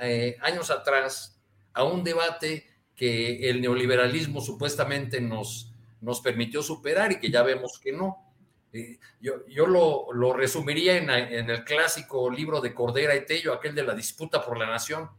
[0.00, 1.38] eh, años atrás
[1.72, 7.78] a un debate que el neoliberalismo supuestamente nos, nos permitió superar y que ya vemos
[7.78, 8.32] que no.
[8.72, 11.10] Eh, yo, yo lo, resumiría en,
[11.50, 15.10] el clásico libro de Cordera y Tello, aquel de la disputa por la nación.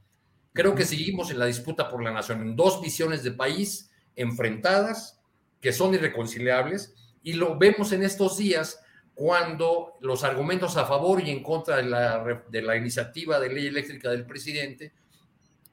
[0.54, 5.21] Creo que seguimos en la disputa por la nación, en dos visiones de país enfrentadas,
[5.60, 8.80] que son irreconciliables, y lo vemos en estos días
[9.21, 13.67] cuando los argumentos a favor y en contra de la, de la iniciativa de ley
[13.67, 14.93] eléctrica del presidente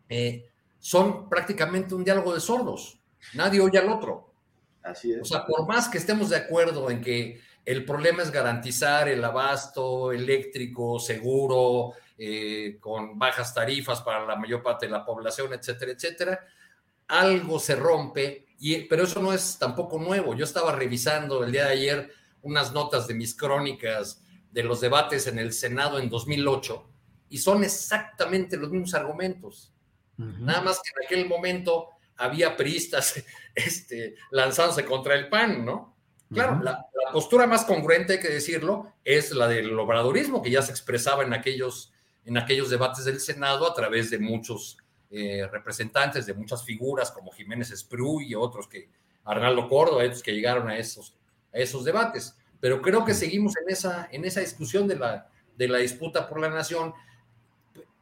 [0.07, 3.01] eh, son prácticamente un diálogo de sordos.
[3.33, 4.35] Nadie oye al otro.
[4.83, 5.23] Así es.
[5.23, 9.25] O sea, por más que estemos de acuerdo en que el problema es garantizar el
[9.25, 15.93] abasto eléctrico seguro, eh, con bajas tarifas para la mayor parte de la población, etcétera,
[15.93, 16.47] etcétera.
[17.07, 20.35] Algo se rompe, y, pero eso no es tampoco nuevo.
[20.35, 25.27] Yo estaba revisando el día de ayer unas notas de mis crónicas de los debates
[25.27, 26.89] en el Senado en 2008
[27.29, 29.73] y son exactamente los mismos argumentos.
[30.17, 33.23] Nada más que en aquel momento había priistas
[33.55, 35.97] este, lanzándose contra el PAN, ¿no?
[36.33, 40.73] Claro, la, postura más congruente, hay que decirlo, es la del obradorismo, que ya se
[40.73, 41.95] expresaba en aquellos,
[42.27, 44.77] en aquellos debates del Senado a través de muchos
[45.11, 48.91] eh, representantes, de muchas figuras como Jiménez Esprú y otros que,
[49.25, 51.17] Arnaldo Córdoba, otros que llegaron a esos,
[51.53, 52.37] a esos debates.
[52.61, 56.41] Pero creo que seguimos en esa, en esa discusión de la, de la disputa por
[56.41, 56.93] la nación,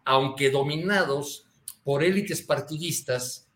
[0.04, 1.46] aunque dominados
[1.84, 3.48] por élites partidistas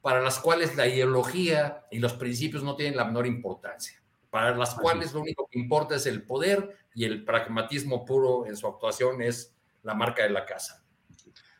[0.00, 4.74] para las cuales la ideología y los principios no tienen la menor importancia, para las
[4.74, 9.20] cuales lo único que importa es el poder y el pragmatismo puro en su actuación
[9.20, 10.84] es la marca de la casa.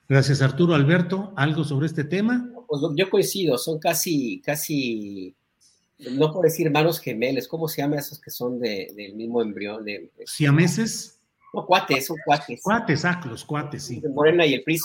[0.08, 0.74] Gracias, Arturo.
[0.74, 2.48] Alberto, ¿algo sobre este tema?
[2.68, 5.34] Pues yo coincido, son casi, casi,
[5.98, 9.84] no por decir hermanos gemelos, ¿cómo se llama esos que son de, del mismo embrión?
[9.84, 11.20] De, ¿Siameses?
[11.54, 12.60] No, cuates, son cuates.
[12.62, 14.02] Cuates, ah, los cuates, sí.
[14.12, 14.78] Morena y el PRI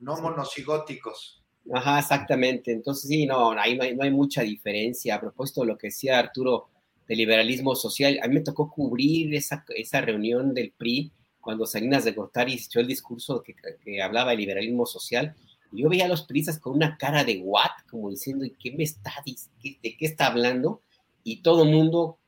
[0.00, 1.42] no monocigóticos.
[1.72, 2.72] Ajá, exactamente.
[2.72, 5.16] Entonces, sí, no, ahí no hay, no hay mucha diferencia.
[5.16, 6.68] A propósito de lo que decía Arturo
[7.06, 12.04] de liberalismo social, a mí me tocó cubrir esa, esa reunión del PRI cuando Salinas
[12.04, 15.34] de Gortari hizo el discurso que, que hablaba de liberalismo social,
[15.72, 18.72] y yo veía a los priistas con una cara de what, como diciendo, ¿y qué
[18.72, 20.82] me está, de qué está hablando?
[21.24, 22.18] Y todo el mundo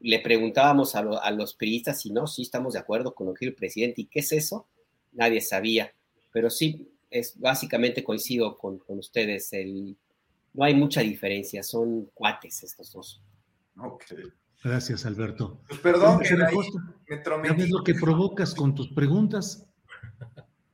[0.00, 3.46] le preguntábamos a, a los priistas si no, sí estamos de acuerdo con lo que
[3.46, 4.66] el presidente, ¿y qué es eso?
[5.12, 5.92] Nadie sabía,
[6.32, 9.96] pero sí, es básicamente coincido con, con ustedes, el,
[10.52, 13.22] no hay mucha diferencia, son cuates estos dos.
[13.78, 14.04] Ok.
[14.62, 15.60] Gracias, Alberto.
[15.68, 19.66] Pues perdón, que me lo que provocas con tus preguntas?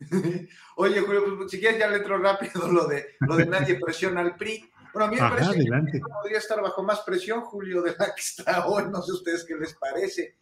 [0.77, 4.21] Oye, Julio, pues, si quieres ya le entro rápido lo de, lo de nadie presiona
[4.21, 4.71] al PRI.
[4.93, 8.21] Bueno, a mí me parece que podría estar bajo más presión, Julio, de la que
[8.21, 8.85] está hoy.
[8.91, 10.39] No sé ustedes qué les parece.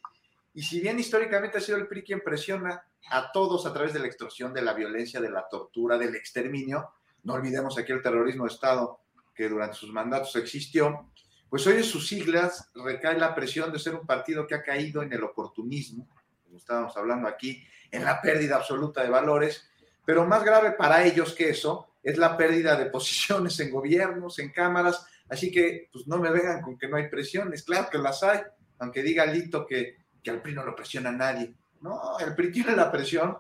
[0.55, 3.99] Y si bien históricamente ha sido el PRI quien presiona a todos a través de
[3.99, 6.92] la extorsión, de la violencia, de la tortura, del exterminio,
[7.25, 9.01] no olvidemos aquí el terrorismo de Estado
[9.35, 11.11] que durante sus mandatos existió,
[11.49, 15.03] pues hoy en sus siglas recae la presión de ser un partido que ha caído
[15.03, 16.09] en el oportunismo,
[16.49, 19.69] como estábamos hablando aquí, en la pérdida absoluta de valores,
[20.05, 24.51] pero más grave para ellos que eso es la pérdida de posiciones en gobiernos, en
[24.51, 28.23] cámaras, así que pues no me vengan con que no hay presiones, claro que las
[28.23, 28.41] hay,
[28.79, 31.55] aunque diga Lito que, que al PRI no lo presiona a nadie.
[31.83, 33.37] No, el PRI tiene la presión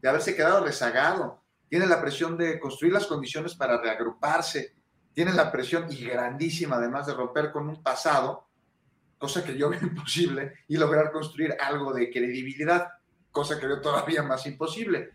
[0.00, 4.76] de haberse quedado rezagado, tiene la presión de construir las condiciones para reagruparse,
[5.12, 8.46] tienen la presión y grandísima además de romper con un pasado,
[9.22, 12.88] cosa que yo veo imposible, y lograr construir algo de credibilidad,
[13.30, 15.10] cosa que veo todavía más imposible.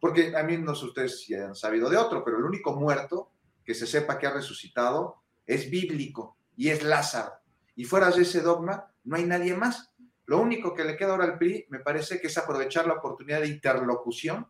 [0.00, 3.30] Porque a mí no sé ustedes si han sabido de otro, pero el único muerto
[3.64, 7.34] que se sepa que ha resucitado es bíblico y es Lázaro.
[7.76, 9.92] Y fuera de ese dogma, no hay nadie más.
[10.26, 13.42] Lo único que le queda ahora al PRI, me parece que es aprovechar la oportunidad
[13.42, 14.48] de interlocución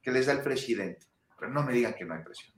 [0.00, 1.08] que les da el presidente.
[1.36, 2.54] Pero no me digan que no hay presión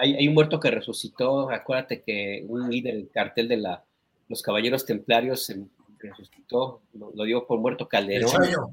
[0.00, 3.84] hay, un muerto que resucitó, acuérdate que un líder del cartel de la,
[4.28, 5.52] los caballeros templarios
[5.98, 8.30] resucitó, lo, dio por muerto Calderón.
[8.30, 8.70] El Chayo.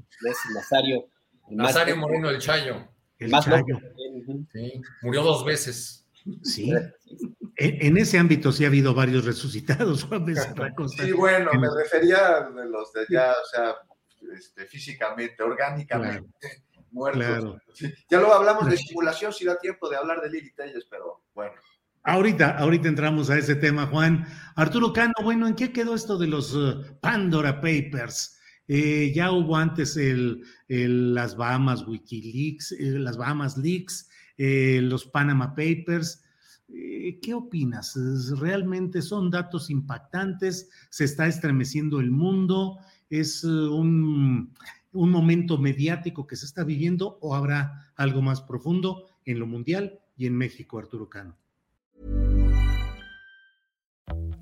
[0.54, 1.08] Nazario.
[1.50, 2.88] Nazario Moreno el Chayo.
[3.18, 3.80] El más Chayo.
[4.52, 6.06] Sí, murió dos veces.
[6.44, 6.72] Sí.
[7.58, 10.26] En, ese ámbito sí ha habido varios resucitados, Juan
[10.90, 13.76] Sí, bueno, me refería de los de allá, o sea,
[14.36, 17.62] este, físicamente, orgánicamente muertos.
[18.10, 21.54] Ya luego hablamos de simulación, si da tiempo de hablar de Lili Telles, pero bueno.
[22.04, 24.26] Ahorita, ahorita entramos a ese tema, Juan.
[24.56, 28.38] Arturo Cano, bueno, ¿en qué quedó esto de los uh, Pandora Papers?
[28.68, 35.54] Eh, ya hubo antes el, las Bahamas Wikileaks, eh, las Bahamas Leaks, eh, los Panama
[35.56, 36.24] Papers.
[36.68, 38.00] ¿Qué opinas?
[38.40, 40.70] ¿Realmente son datos impactantes?
[40.90, 42.78] ¿Se está estremeciendo el mundo?
[43.10, 44.54] ¿Es un
[44.94, 50.00] un momento mediático que se está viviendo o habrá algo más profundo en lo mundial
[50.18, 51.41] y en México, Arturo Cano?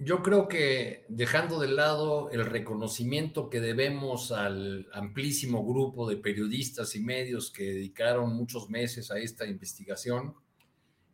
[0.00, 6.94] Yo creo que dejando de lado el reconocimiento que debemos al amplísimo grupo de periodistas
[6.94, 10.36] y medios que dedicaron muchos meses a esta investigación,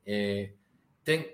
[0.05, 0.59] eh,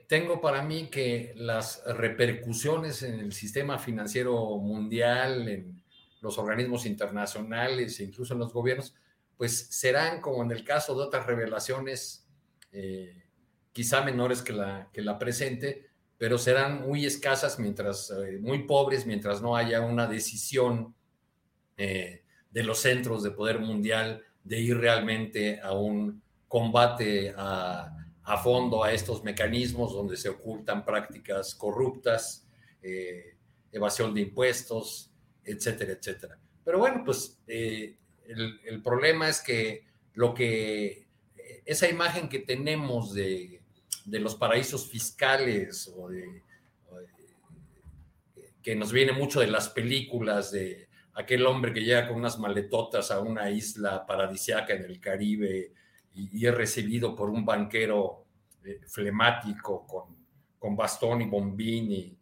[0.07, 5.83] tengo para mí que las repercusiones en el sistema financiero mundial, en
[6.21, 8.95] los organismos internacionales e incluso en los gobiernos,
[9.37, 12.29] pues serán como en el caso de otras revelaciones,
[12.73, 13.25] eh,
[13.73, 15.90] quizá menores que la, que la presente,
[16.21, 20.95] pero serán muy escasas, mientras, eh, muy pobres, mientras no haya una decisión
[21.79, 27.97] eh, de los centros de poder mundial de ir realmente a un combate a,
[28.45, 32.47] fondo a estos mecanismos donde se ocultan prácticas corruptas,
[32.83, 33.39] eh,
[33.73, 35.11] evasión de impuestos,
[35.43, 36.39] etcétera, etcétera.
[36.63, 37.97] Pero bueno, pues el,
[38.27, 41.09] el, problema es que lo que
[41.65, 43.60] esa imagen que tenemos de
[44.11, 46.09] de los paraísos fiscales o
[48.61, 53.11] que nos viene mucho de las películas de aquel hombre que llega con unas maletotas
[53.11, 55.73] a una isla paradisiaca en el Caribe
[56.15, 58.27] y, es recibido por un banquero
[58.65, 60.17] eh, flemático con,
[60.59, 62.17] con, bastón y bombín y,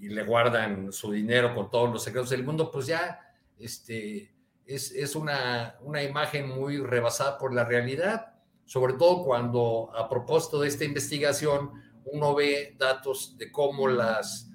[0.00, 3.20] le guardan su dinero con todos los secretos del mundo, pues ya
[3.58, 4.32] este,
[4.64, 8.39] es, es una, una imagen muy rebasada por la realidad
[8.70, 11.72] sobre todo cuando a propósito de esta investigación
[12.04, 14.48] uno ve datos de cómo las,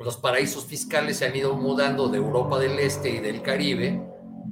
[0.00, 4.02] los paraísos fiscales se han ido mudando de Europa del Este y del Caribe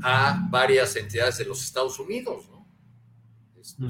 [0.05, 2.49] a varias entidades de los Estados Unidos.
[3.61, 3.84] Este,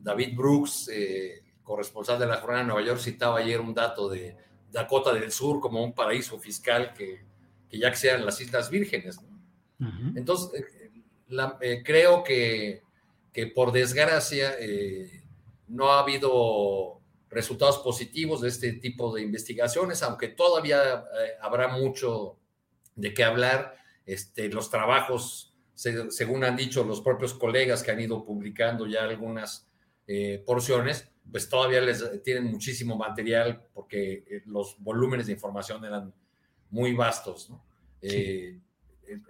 [0.00, 4.38] David Brooks, eh, corresponsal de la Jornada de Nueva York, citaba ayer un dato de
[4.72, 7.26] Dakota del Sur como un paraíso fiscal que,
[7.68, 9.20] que ya que sean las Islas Vírgenes.
[10.14, 11.02] Entonces, eh,
[11.60, 12.88] eh, creo que
[13.32, 15.22] que por desgracia eh,
[15.68, 22.38] no ha habido resultados positivos de este tipo de investigaciones, aunque todavía eh, habrá mucho
[22.96, 23.76] de qué hablar.
[24.04, 29.68] Este, los trabajos, según han dicho los propios colegas que han ido publicando ya algunas
[30.08, 36.12] eh, porciones, pues todavía les tienen muchísimo material porque los volúmenes de información eran
[36.70, 37.50] muy vastos.
[37.50, 37.64] ¿no?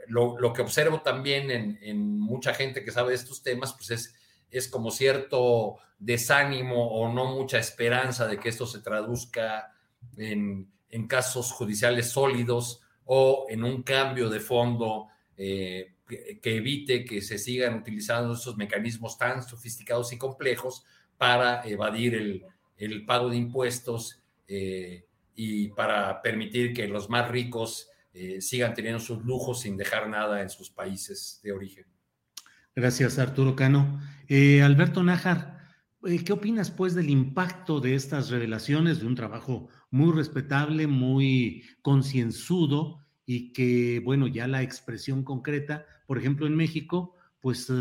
[0.09, 4.15] Lo, que observo también en, mucha gente que sabe de estos temas, pues es,
[4.51, 9.75] es como cierto desánimo o no mucha esperanza de que esto se traduzca
[10.17, 10.69] en,
[11.09, 15.95] casos judiciales sólidos o en un cambio de fondo eh,
[16.43, 20.85] que, evite que se sigan utilizando estos mecanismos tan sofisticados y complejos
[21.17, 22.43] para evadir
[22.77, 25.05] el, pago de impuestos eh,
[25.37, 30.43] y para permitir que los más ricos eh, sigan teniendo sus lujos sin dejar nada
[30.43, 31.85] en sus países de origen.
[32.75, 34.01] Gracias, Arturo Cano.
[34.29, 35.59] Eh, Alberto Nájar,
[36.05, 41.65] eh, ¿qué opinas pues del impacto de estas revelaciones, de un trabajo muy respetable, muy
[41.83, 47.73] concienzudo y que, bueno, ya la expresión concreta, por ejemplo, en México, pues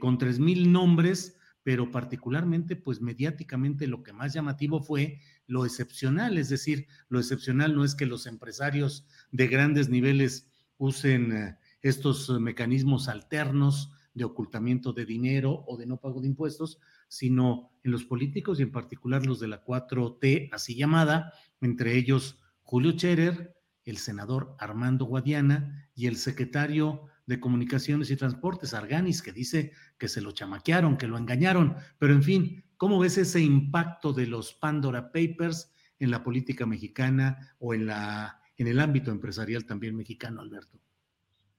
[0.00, 6.38] con tres mil nombres, pero particularmente, pues mediáticamente lo que más llamativo fue lo excepcional,
[6.38, 12.30] es decir, lo excepcional no es que los empresarios de grandes niveles usen eh, estos
[12.40, 16.78] mecanismos alternos de ocultamiento de dinero o de no pago de impuestos,
[17.08, 22.38] sino en los políticos y en particular los de la 4T, así llamada, entre ellos
[22.62, 29.32] Julio Scherer, el senador Armando Guadiana y el secretario de Comunicaciones y Transportes, Arganis, que
[29.32, 34.12] dice que se lo chamaquearon, que lo engañaron, pero en fin, ¿cómo ves ese impacto
[34.12, 39.64] de los Pandora Papers en la política mexicana o en, la, en el ámbito empresarial
[39.64, 40.78] también mexicano, Alberto?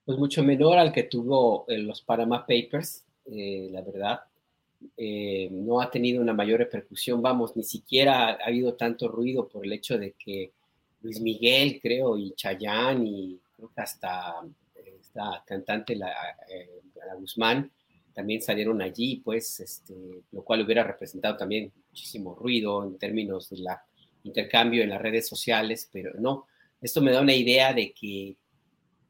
[0.04, 4.20] Pues mucho menor al que tuvo eh, los Panama Papers, eh, la verdad.
[4.96, 9.66] Eh, no ha tenido una mayor repercusión, vamos, ni siquiera ha habido tanto ruido por
[9.66, 10.52] el hecho de que
[11.02, 14.42] Luis Miguel, creo, y Chayán, y creo que hasta
[15.14, 16.14] la cantante, la,
[17.18, 17.68] Guzmán,
[18.16, 19.94] también salieron allí, pues, este,
[20.32, 23.84] lo cual hubiera representado también muchísimo ruido en términos de la
[24.24, 26.46] intercambio en las redes sociales, pero no,
[26.80, 28.38] esto me da una idea de que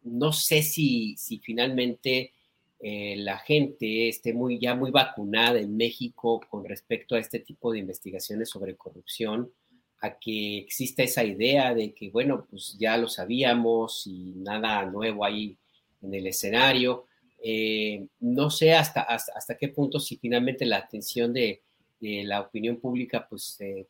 [0.02, 2.32] no sé si, si finalmente
[2.80, 7.70] eh, la gente esté muy, ya muy vacunada en México con respecto a este tipo
[7.70, 9.52] de investigaciones sobre corrupción,
[10.00, 15.24] a que exista esa idea de que, bueno, pues ya lo sabíamos y nada nuevo
[15.24, 15.56] ahí
[16.02, 17.06] en el escenario.
[17.48, 21.62] Eh, no sé hasta, hasta, qué punto si finalmente la atención de,
[22.00, 23.86] la opinión pública pues eh,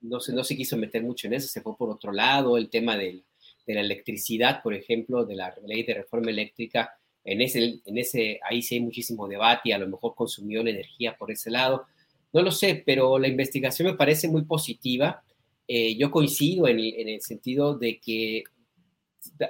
[0.00, 2.70] no, se, no se quiso meter mucho en eso, se fue por otro lado, el
[2.70, 3.24] tema de,
[3.66, 8.62] la electricidad, por ejemplo, de la ley de reforma eléctrica, en ese, en ese, ahí
[8.62, 11.84] sí hay muchísimo debate y a lo mejor consumió la energía por ese lado.
[12.32, 15.22] No lo sé, pero la investigación me parece muy positiva.
[15.66, 18.44] Eh, yo coincido en, el sentido de que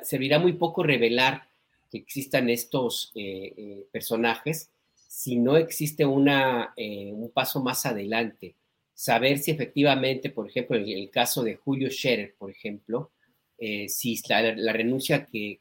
[0.03, 1.48] servirá muy poco revelar
[1.91, 4.71] que existan estos eh, eh, personajes
[5.09, 8.55] si no existe una, eh, un paso más adelante,
[8.95, 13.11] saber si efectivamente, por ejemplo, en el caso de Julio Scherer, por ejemplo,
[13.59, 15.61] eh, si la, renuncia que,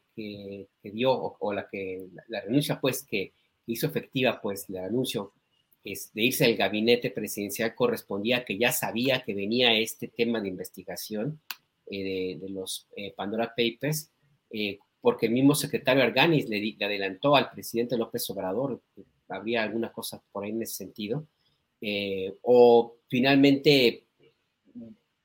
[0.82, 3.32] dio o, la que la, renuncia pues que
[3.66, 5.32] hizo efectiva pues el anuncio
[5.82, 10.40] es de irse al gabinete presidencial correspondía a que ya sabía que venía este tema
[10.40, 11.40] de investigación
[11.86, 14.10] de, los Pandora Papers
[15.00, 18.80] porque el mismo secretario Arganis le, adelantó al presidente López Obrador
[19.28, 21.26] habría alguna cosa por ahí en ese sentido.
[21.80, 24.06] Eh, o finalmente,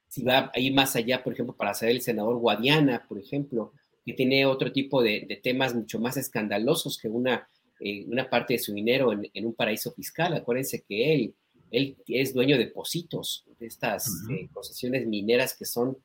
[0.07, 3.73] si va a ir más allá, por ejemplo, para ser el senador Guadiana, por ejemplo,
[4.05, 7.47] que tiene otro tipo de, temas mucho más escandalosos que una,
[7.79, 10.33] eh, una parte de su dinero en, un paraíso fiscal.
[10.33, 11.35] Acuérdense que él,
[11.71, 15.97] él es dueño de positos, de estas uh concesiones mineras que son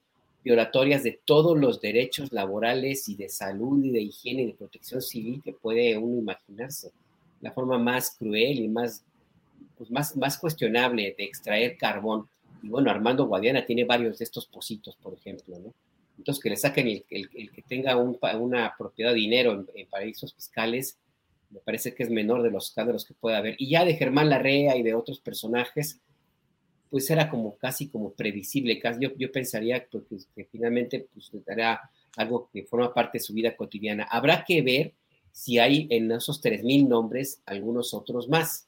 [0.49, 5.03] violatorias de todos los derechos laborales y de salud y de higiene y de protección
[5.03, 6.90] civil que puede uno imaginarse.
[7.42, 9.05] La forma más cruel y más,
[9.76, 12.30] pues más, más cuestionable de extraer carbón.
[12.62, 15.74] Y bueno, Armando Guadiana tiene varios de estos positos, por ejemplo, ¿no?
[16.16, 20.99] Entonces, que le saquen el, que tenga un, una propiedad de dinero en, paraísos fiscales,
[21.51, 23.55] me parece que es menor de los escándalos que puede haber.
[23.59, 26.01] Y ya de Germán Larrea y de otros personajes,
[26.91, 28.78] pues era como casi como previsible.
[28.78, 33.32] Casi yo, yo pensaría pues, que, finalmente pues dará algo que forma parte de su
[33.32, 34.05] vida cotidiana.
[34.05, 34.95] Habrá que ver
[35.32, 38.66] si hay en esos 3.000 nombres algunos otros más.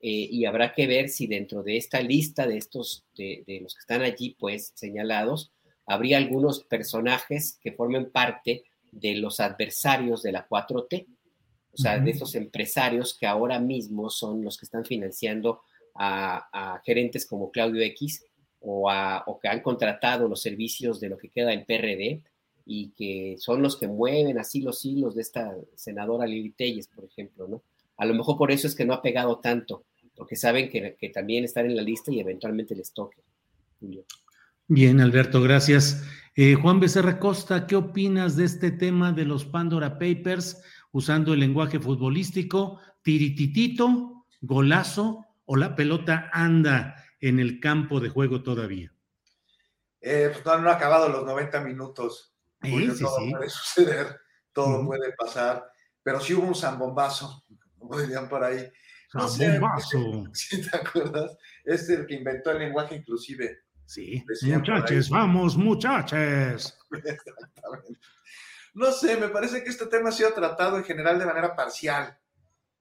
[0.00, 3.80] Eh, y habrá que ver si dentro de esta lista de estos, de, los que
[3.80, 5.50] están allí, pues señalados,
[5.86, 11.06] habría algunos personajes que formen parte de los adversarios de la 4T,
[11.72, 15.62] o sea, de esos empresarios que ahora mismo son los que están financiando
[15.94, 18.24] a, gerentes como Claudio X
[18.60, 18.90] o,
[19.26, 22.22] o, que han contratado los servicios de lo que queda en PRD
[22.66, 27.04] y que son los que mueven así los hilos de esta senadora Lili Telles, por
[27.04, 27.62] ejemplo, ¿no?
[27.96, 29.84] A lo mejor por eso es que no ha pegado tanto,
[30.16, 33.22] porque saben que, que también están en la lista y eventualmente les toque.
[34.66, 36.02] Bien, Alberto, gracias.
[36.36, 41.40] Eh, Juan Becerra Costa, ¿qué opinas de este tema de los Pandora Papers usando el
[41.40, 42.80] lenguaje futbolístico?
[43.02, 48.92] Tirititito, golazo o la pelota anda en el campo de juego todavía?
[50.00, 52.34] Eh, pues no, han acabado los 90 minutos.
[52.62, 54.20] Sí, sí, todo puede suceder,
[54.52, 55.66] todo puede pasar,
[56.02, 57.44] pero sí hubo un zambombazo,
[57.78, 58.70] como dirían por ahí.
[59.10, 60.24] Zambombazo.
[60.32, 61.36] ¿Sí te acuerdas?
[61.64, 63.64] Es el que inventó el lenguaje inclusive.
[63.86, 66.78] Sí, muchachos, vamos, muchachos.
[66.92, 68.00] Exactamente.
[68.74, 72.18] No sé, me parece que este tema ha sido tratado en general de manera parcial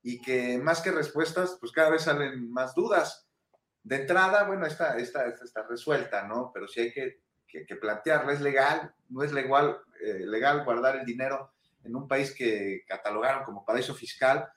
[0.03, 3.25] y que más que respuestas, pues cada vez salen más dudas.
[3.81, 6.51] De entrada, bueno, esta, esta, está resuelta, ¿no?
[6.53, 8.33] Pero sí hay que, que, plantearla.
[8.33, 8.93] ¿Es legal?
[9.09, 13.95] ¿No es legal, eh, legal guardar el dinero en un país que catalogaron como paraíso
[13.95, 14.47] fiscal?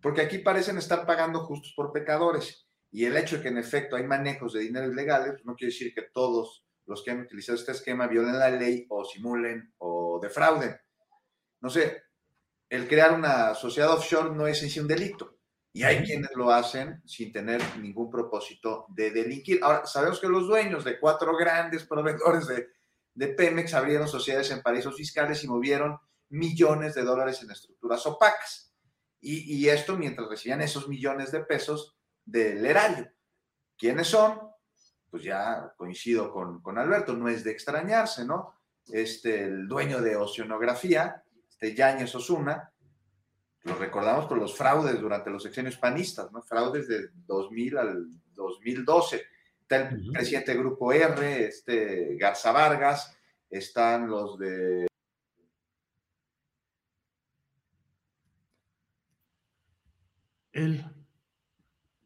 [0.00, 2.66] Porque aquí parecen estar pagando justos por pecadores.
[2.92, 5.72] Y el hecho de que en efecto hay manejos de dinero ilegales, pues no quiere
[5.72, 10.20] decir que todos los que han utilizado este esquema violen la ley o simulen o
[10.22, 10.76] defrauden.
[11.60, 12.02] No sé,
[12.72, 15.36] el crear una sociedad offshore no es en sí un delito.
[15.74, 19.60] Y hay quienes lo hacen sin tener ningún propósito de delinquir.
[19.62, 22.68] Ahora, sabemos que los dueños de cuatro grandes proveedores de,
[23.12, 25.98] de Pemex abrieron sociedades en paraísos fiscales y movieron
[26.30, 28.74] millones de dólares en estructuras opacas.
[29.20, 33.12] Y, y esto mientras recibían esos millones de pesos del erario.
[33.76, 34.40] ¿Quiénes son?
[35.10, 38.54] Pues ya coincido con, con Alberto, no es de extrañarse, ¿no?
[38.86, 41.21] Este, el dueño de Oceanografía,
[41.62, 42.72] de Yáñez Osuna,
[43.62, 46.42] lo recordamos por los fraudes durante los sexenios panistas, ¿no?
[46.42, 49.22] Fraudes de 2000 al 2012.
[49.60, 53.16] Está el presidente del Grupo R, este Garza Vargas,
[53.48, 54.88] están los de...
[60.50, 60.84] Él.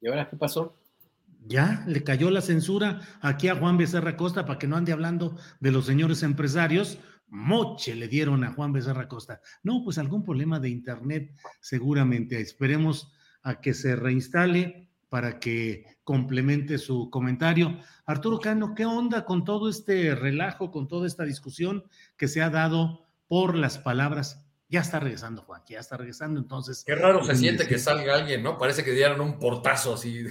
[0.03, 0.77] ¿Y ahora qué pasó?
[1.47, 5.39] Ya, le cayó la censura aquí a Juan Becerra Costa para que no ande hablando
[5.61, 6.99] de los señores empresarios,
[7.29, 9.41] moche le dieron a Juan Becerra Costa.
[9.63, 12.41] No, pues algún problema de internet seguramente.
[12.41, 13.13] Esperemos
[13.43, 17.79] a que se reinstale para que complemente su comentario.
[18.07, 21.85] Arturo Cano, ¿qué onda con todo este relajo, con toda esta discusión
[22.17, 24.45] que se ha dado por las palabras?
[24.69, 26.83] Ya está regresando, Juan, ya está regresando, entonces.
[26.85, 28.59] Qué raro se siente que salga alguien, ¿no?
[28.59, 30.25] Parece que dieran un portazo así.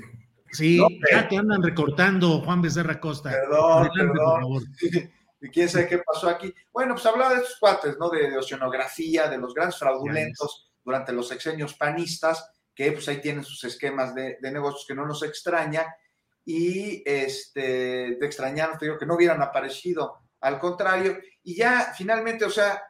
[0.52, 0.80] Sí,
[1.12, 3.32] ya te andan recortando, Juan Becerra Costa.
[3.32, 4.16] Perdón, perdón.
[4.16, 4.64] Por favor.
[5.46, 6.54] y quién sabe qué pasó aquí.
[6.74, 8.10] Bueno, pues hablaba de estos cuates, ¿no?
[8.10, 13.64] De, oceanografía, de los grandes fraudulentos durante los sexenios panistas, que pues ahí tienen sus
[13.64, 15.86] esquemas de, negocios que no nos extraña,
[16.44, 22.46] y este, de extrañar, te digo, que no hubieran aparecido, al contrario, y ya finalmente,
[22.46, 22.82] o sea,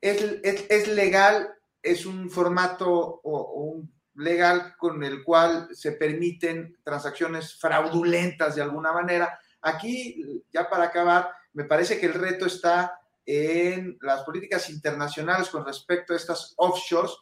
[0.00, 1.52] es, es, legal,
[1.82, 8.92] es un formato o, un legal con el cual se permiten transacciones fraudulentas de alguna
[8.92, 9.38] manera.
[9.62, 15.64] Aquí, ya para acabar, me parece que el reto está en las políticas internacionales con
[15.64, 17.12] respecto a estas offshores,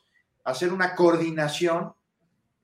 [0.44, 1.94] hacer una coordinación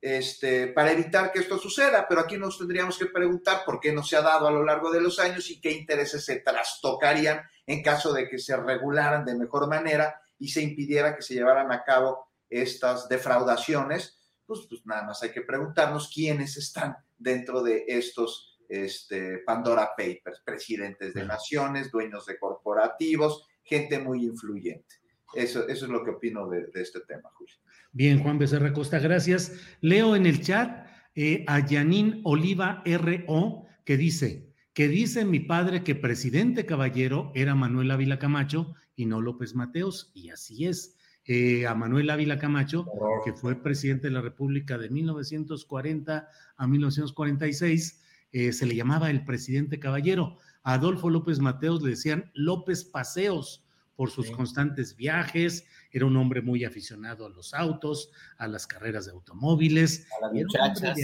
[0.00, 4.02] este, para evitar que esto suceda, pero aquí nos tendríamos que preguntar por qué no
[4.02, 7.82] se ha dado a lo largo de los años y qué intereses se trastocarían en
[7.82, 11.82] caso de que se regularan de mejor manera y se impidiera que se llevaran a
[11.84, 18.57] cabo estas defraudaciones, pues, pues nada más hay que preguntarnos quiénes están dentro de estos
[18.68, 24.96] este, Pandora Papers, presidentes de naciones, dueños de corporativos, gente muy influyente.
[25.34, 27.54] Eso, eso es lo que opino de, este tema, Julio.
[27.92, 29.52] Bien, Juan Becerra Costa, gracias.
[29.80, 35.82] Leo en el chat eh, a Yanin Oliva RO que dice, que dice mi padre
[35.82, 40.96] que presidente caballero era Manuel Ávila Camacho y no López Mateos, y así es.
[41.24, 42.86] Eh, a Manuel Ávila Camacho,
[43.24, 48.02] que fue presidente de la República de 1940 a 1946,
[48.32, 50.38] eh, se le llamaba el presidente caballero.
[50.62, 53.64] A Adolfo López Mateos le decían López Paseos
[53.96, 59.06] por sus constantes viajes, era un hombre muy aficionado a los autos, a las carreras
[59.06, 60.06] de automóviles.
[60.16, 60.98] A las muchachas.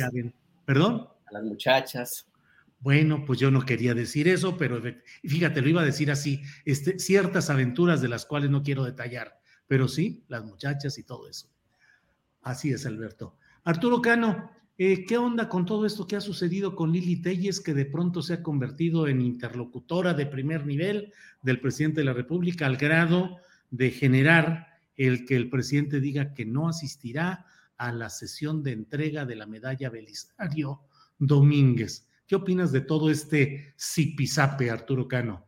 [0.64, 1.08] ¿Perdón?
[1.26, 2.28] A las muchachas.
[2.78, 4.80] Bueno, pues yo no quería decir eso, pero
[5.24, 9.40] fíjate, lo iba a decir así, este, ciertas aventuras de las cuales no quiero detallar,
[9.66, 11.48] pero sí, las muchachas y todo eso.
[12.42, 13.38] Así es, Alberto.
[13.64, 17.74] Arturo Cano, eh, ¿Qué onda con todo esto que ha sucedido con Lili Telles, que
[17.74, 21.12] de pronto se ha convertido en interlocutora de primer nivel
[21.42, 23.38] del presidente de la República al grado
[23.70, 27.46] de generar el que el presidente diga que no asistirá
[27.76, 30.80] a la sesión de entrega de la medalla Belisario
[31.18, 32.08] Domínguez?
[32.26, 35.46] ¿Qué opinas de todo este zipizape, Arturo Cano?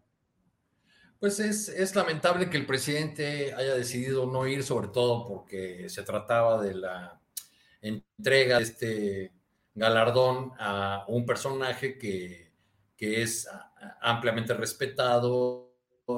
[1.18, 6.02] Pues es, es, lamentable que el presidente haya decidido no ir, sobre todo porque se
[6.02, 7.20] trataba de la
[7.80, 9.32] entrega este
[9.74, 12.46] galardón a un personaje que,
[12.98, 13.48] es
[14.00, 15.74] ampliamente respetado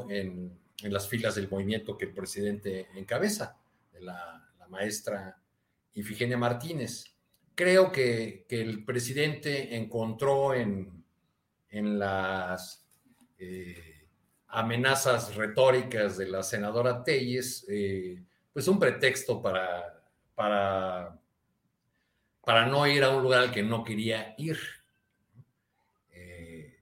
[0.09, 3.59] en, las filas del movimiento que el presidente encabeza,
[3.93, 5.41] de la, maestra
[5.95, 7.17] Ifigenia Martínez.
[7.55, 11.03] Creo que, el presidente encontró en,
[11.71, 12.87] en las
[13.39, 13.99] eh,
[14.49, 20.03] amenazas retóricas de la senadora Telles, eh, pues un pretexto para,
[20.35, 21.18] para
[22.49, 24.59] para no ir a un lugar al que no quería ir.
[26.11, 26.79] Eh,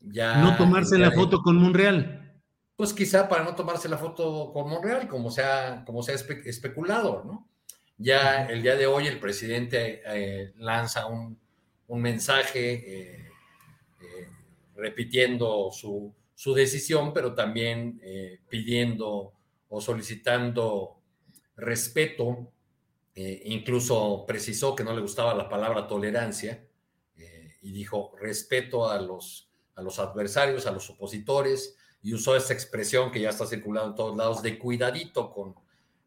[0.00, 2.40] ya, no tomarse la foto con Monreal.
[2.76, 7.24] Pues quizá para no tomarse la foto con Monreal, como se ha, como se especulado,
[7.26, 7.46] ¿no?
[7.98, 11.38] Ya el día de hoy el presidente eh, lanza un,
[11.88, 13.30] mensaje eh,
[14.76, 18.00] repitiendo su, su, decisión, pero también
[18.48, 19.34] pidiendo
[19.68, 20.96] o solicitando
[21.54, 22.50] respeto
[23.18, 26.62] eh, incluso precisó que no le gustaba la palabra tolerancia
[27.16, 32.52] eh, y dijo respeto a los, a los adversarios, a los opositores, y usó esa
[32.52, 35.54] expresión que ya está circulando en todos lados de cuidadito con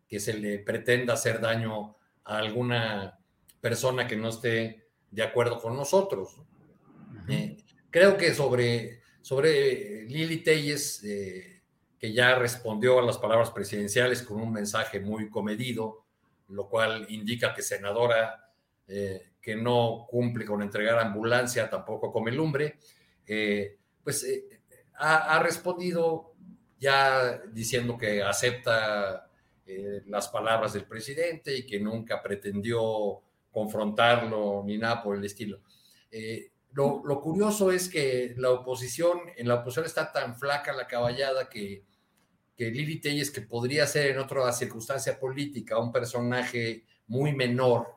[0.07, 1.95] que se le pretenda hacer daño
[2.25, 3.19] a alguna
[3.59, 6.35] persona que no esté de acuerdo con nosotros.
[7.27, 7.57] Eh,
[7.89, 14.51] creo que sobre, sobre Lili Telles, que ya respondió a las palabras presidenciales con un
[14.51, 16.05] mensaje muy comedido,
[16.49, 18.49] lo cual indica que senadora
[18.87, 22.77] eh, que no cumple con entregar ambulancia tampoco come lumbre,
[23.25, 24.61] eh, pues eh,
[24.95, 26.33] ha, respondido
[26.77, 29.25] ya diciendo que acepta
[30.07, 33.21] las palabras del presidente y que nunca pretendió
[33.51, 35.61] confrontarlo ni nada por el estilo.
[36.71, 41.47] Lo, lo, curioso es que la oposición, en la oposición está tan flaca la caballada
[41.49, 41.83] que
[42.59, 47.87] que Lili Telles, que podría ser en otra circunstancia política un personaje muy menor,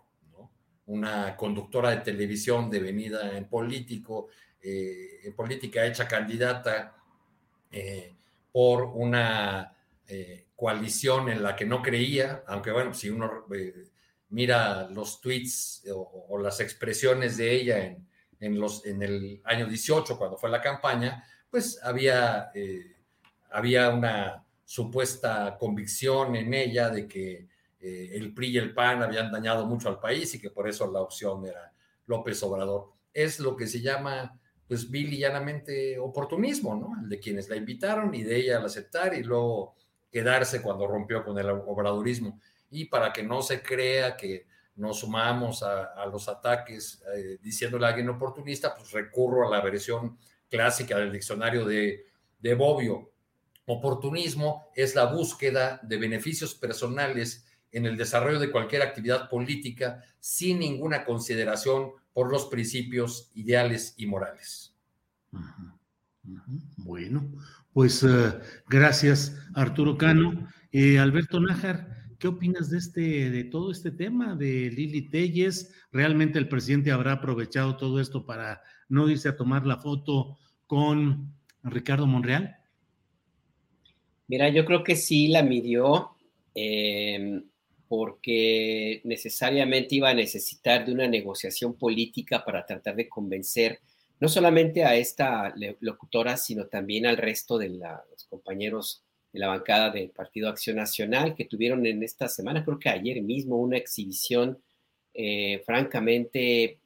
[0.86, 4.28] una conductora de televisión devenida en político,
[4.62, 6.94] eh, en política hecha candidata
[7.72, 8.14] eh,
[8.52, 13.44] por una eh, coalición en la que no creía, aunque bueno, si uno
[14.28, 18.06] mira los tweets o, las expresiones de ella en,
[18.38, 22.52] en, los, en el año 18, cuando fue la campaña, pues había,
[23.50, 27.46] había una supuesta convicción en ella de que
[27.78, 30.90] eh, el PRI y el PAN habían dañado mucho al país y que por eso
[30.90, 31.74] la opción era
[32.06, 32.94] López Obrador.
[33.12, 37.02] Es lo que se llama, pues, vil y llanamente oportunismo, ¿no?
[37.02, 39.74] El de quienes la invitaron y de ella al aceptar y luego
[40.10, 42.40] quedarse cuando rompió con el obradorismo.
[42.70, 44.46] Y para que no se crea que
[44.76, 50.16] nos sumamos a, los ataques eh, diciéndole a alguien oportunista, pues recurro a la versión
[50.48, 52.06] clásica del diccionario de,
[52.40, 53.11] de Bobbio,
[53.66, 60.58] Oportunismo es la búsqueda de beneficios personales en el desarrollo de cualquier actividad política sin
[60.58, 64.74] ninguna consideración por los principios ideales y morales.
[66.76, 67.32] Bueno,
[67.72, 68.38] pues eh,
[68.68, 70.48] gracias Arturo Cano.
[70.72, 75.72] Eh, Alberto Nájar, ¿qué opinas de este, de todo este tema de Lili Telles?
[75.90, 81.32] ¿Realmente el presidente habrá aprovechado todo esto para no irse a tomar la foto con
[81.62, 82.61] Ricardo Monreal?
[84.32, 86.12] Mira, yo creo que sí la midió.
[86.54, 87.44] Em,
[87.86, 93.80] porque necesariamente iba a necesitar de una negociación política para tratar de convencer
[94.18, 99.90] no solamente a esta locutora, sino también al resto de los compañeros de la bancada
[99.90, 104.58] del Partido Acción Nacional que tuvieron en esta semana, creo que ayer mismo, una exhibición
[105.12, 106.78] eh, francamente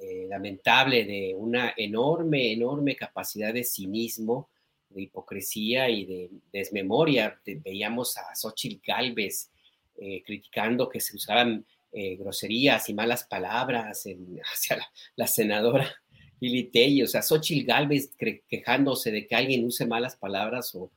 [0.00, 4.48] eh, lamentable de una enorme, enorme capacidad de cinismo,
[4.94, 7.40] de hipocresía y de desmemoria.
[7.44, 9.50] veíamos a Xochitl Galvez
[9.96, 14.04] eh, criticando que se usaban eh, groserías y malas palabras
[14.52, 14.78] hacia
[15.16, 15.94] la, senadora
[16.40, 18.10] Lili Tellez, o sea, Xochitl Galvez
[18.48, 20.90] quejándose de que alguien use malas palabras o,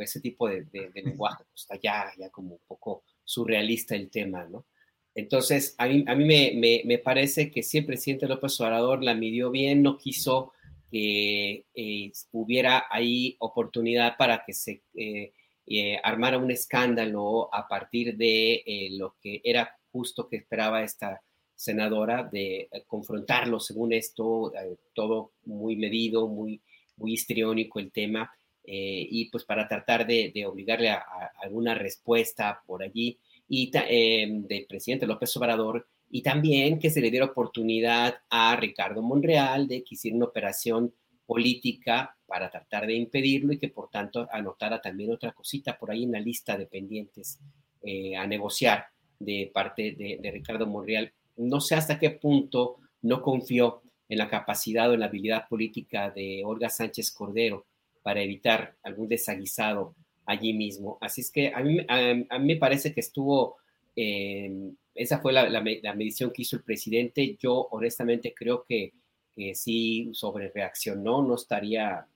[0.00, 4.66] ese tipo de, lenguaje, pues está ya, como un poco surrealista el tema, ¿no?
[5.14, 9.50] Entonces, a mí, a mí me, parece que si el presidente López Obrador la midió
[9.50, 10.52] bien, no quiso
[10.92, 14.82] que eh, hubiera ahí oportunidad para que se
[15.66, 21.22] eh, armara un escándalo a partir de eh, lo que era justo que esperaba esta
[21.54, 24.52] senadora de eh, confrontarlo, según esto,
[24.92, 26.60] todo muy medido, muy,
[26.96, 28.30] muy histriónico el tema,
[28.64, 31.04] y pues para tratar de, obligarle a,
[31.42, 33.18] alguna respuesta por allí,
[33.48, 39.66] y del presidente López Obrador, y también que se le diera oportunidad a Ricardo Monreal
[39.66, 40.94] de que hiciera una operación
[41.24, 46.04] política para tratar de impedirlo y que por tanto anotara también otra cosita por ahí
[46.04, 47.40] en la lista de pendientes
[47.82, 48.84] eh, a negociar
[49.18, 51.10] de parte de, Ricardo Monreal.
[51.38, 56.10] No sé hasta qué punto no confió en la capacidad o en la habilidad política
[56.10, 57.64] de Olga Sánchez Cordero
[58.02, 59.94] para evitar algún desaguisado
[60.26, 60.98] allí mismo.
[61.00, 63.56] Así es que a mí, a, mí me parece que estuvo,
[63.96, 67.36] eh, esa fue la, la medición que hizo el presidente.
[67.38, 68.92] Yo honestamente creo que
[69.34, 72.06] que sí sobre reaccionó, no estaría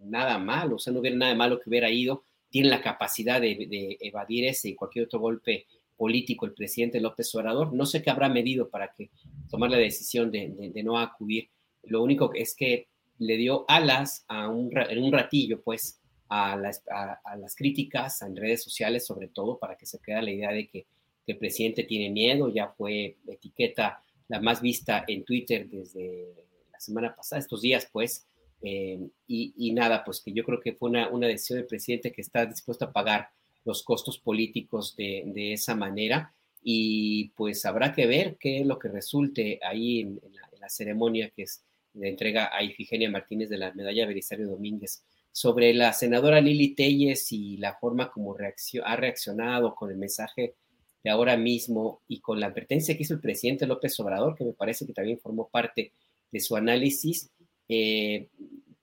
[0.00, 3.96] nada mal, o sea, no hubiera nada malo que hubiera ido, tiene la capacidad de,
[4.00, 5.66] evadir ese y cualquier otro golpe
[5.96, 9.10] político el presidente López Obrador, no sé qué habrá medido para que
[9.48, 11.48] tomar la decisión de, no acudir,
[11.84, 16.82] lo único es que le dio alas a un, en un ratillo, pues, a las,
[16.88, 20.66] a, las, críticas en redes sociales, sobre todo para que se quede la idea de
[20.66, 20.86] que,
[21.24, 26.42] que el presidente tiene miedo, ya fue etiqueta la más vista en Twitter desde
[26.82, 28.26] semana pasada, estos días, pues,
[28.62, 32.20] eh, y, nada, pues que yo creo que fue una, una, decisión del presidente que
[32.20, 33.30] está dispuesto a pagar
[33.64, 36.34] los costos políticos de, de, esa manera.
[36.62, 40.20] Y pues habrá que ver qué es lo que resulte ahí en,
[40.60, 41.64] la, ceremonia que es
[41.94, 45.02] la entrega a Ifigenia Martínez de la medalla Belisario Domínguez.
[45.32, 48.36] Sobre la senadora Lili Telles y la forma como
[48.84, 50.54] ha reaccionado con el mensaje
[51.02, 54.52] de ahora mismo y con la advertencia que hizo el presidente López Obrador, que me
[54.52, 55.92] parece que también formó parte
[56.30, 57.30] de su análisis.
[57.68, 58.28] Eh,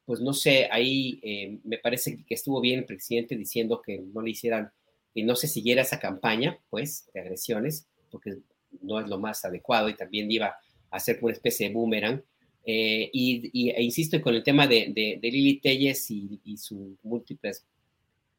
[0.06, 4.22] pues no sé, ahí eh, me parece que estuvo bien el presidente diciendo que no
[4.22, 4.72] le hicieran,
[5.14, 8.38] que no se siguiera esa campaña, pues, de agresiones, porque
[8.82, 10.56] no es lo más adecuado y también iba
[10.90, 12.24] a ser una especie de boomerang.
[12.66, 17.66] Eh, y, e insisto con el tema de, de, Lili Telles y, sus múltiples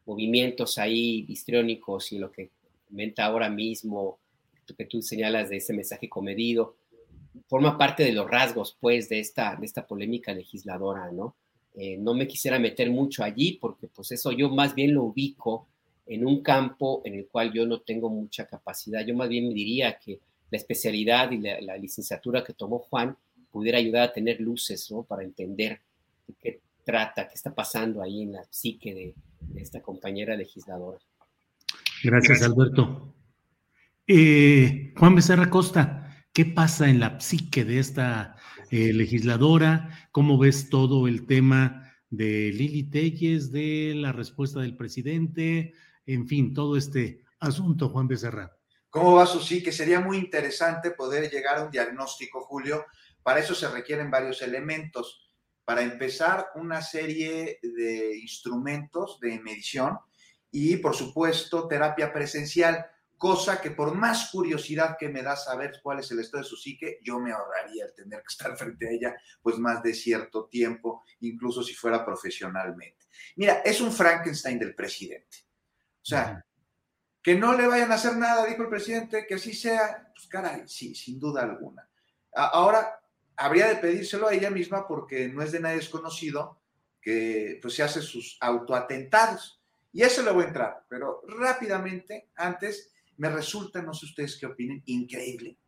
[0.07, 2.51] movimientos ahí histriónicos y lo que
[2.91, 4.19] comenta ahora mismo,
[4.77, 6.77] que tú señalas de ese mensaje comedido,
[7.49, 11.37] forma parte de los rasgos, pues, de esta, de esta polémica legisladora, ¿no?
[11.75, 15.69] Eh, no me quisiera meter mucho allí porque, pues, eso yo más bien lo ubico
[16.07, 19.05] en un campo en el cual yo no tengo mucha capacidad.
[19.07, 20.19] Yo más bien diría que
[20.51, 23.17] la especialidad y la, licenciatura que tomó Juan
[23.53, 25.05] pudiera ayudar a tener luces, ¿no?
[25.05, 25.81] Para entender
[26.27, 29.15] de qué trata, qué está pasando ahí en la psique de,
[29.61, 30.99] esta compañera legisladora.
[32.03, 33.15] Gracias, Alberto.
[34.07, 36.01] Eh, Juan Becerra Costa,
[36.33, 38.37] ¿Qué pasa en la psique de esta
[38.71, 40.09] eh, legisladora?
[40.13, 45.75] ¿Cómo ves todo el tema de Lili Telles, de la respuesta del presidente?
[46.07, 48.57] En fin, todo este asunto, Juan Becerra.
[48.91, 49.73] ¿Cómo va su psique?
[49.73, 52.87] Sería muy interesante poder llegar a un diagnóstico, Julio.
[53.25, 55.33] Para eso se requieren varios elementos.
[55.65, 59.99] Para empezar, una serie de instrumentos de medición
[60.51, 62.87] y, por supuesto, terapia presencial
[63.21, 66.57] cosa que por más curiosidad que me da saber cuál es el estado de su
[66.57, 70.47] psique, yo me ahorraría el tener que estar frente a ella pues más de cierto
[70.47, 73.05] tiempo, incluso si fuera profesionalmente.
[73.37, 75.37] Mira, es un Frankenstein del presidente.
[76.01, 76.47] O sea,
[77.23, 80.11] Que no le vayan a hacer nada, dijo el presidente, que así sea.
[80.15, 81.87] Pues caray, sí, sin duda alguna.
[82.33, 83.03] Ahora,
[83.37, 86.59] habría de pedírselo a ella misma porque no es de nadie desconocido
[87.03, 89.60] que pues se hace sus autoatentados.
[89.93, 94.47] Y eso le voy a entrar, pero rápidamente, antes, me resulta, no sé ustedes qué
[94.47, 95.59] opinen, increíble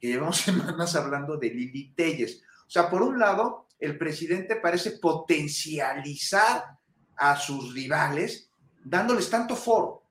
[0.00, 2.42] que llevamos semanas hablando de Lili Telles.
[2.66, 6.64] O sea, por un lado, el presidente parece potencializar
[7.16, 8.50] a sus rivales,
[8.82, 10.04] dándoles tanto foro,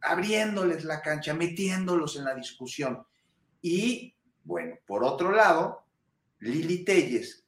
[0.00, 3.04] abriéndoles la cancha, metiéndolos en la discusión.
[3.60, 4.14] Y,
[4.44, 5.84] bueno, por otro lado,
[6.38, 7.39] Lili Telles,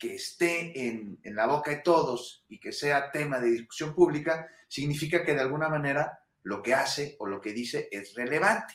[0.00, 4.48] que esté en, en, la boca de todos y que sea tema de discusión pública,
[4.66, 8.74] significa que de alguna manera lo que hace o lo que dice es relevante.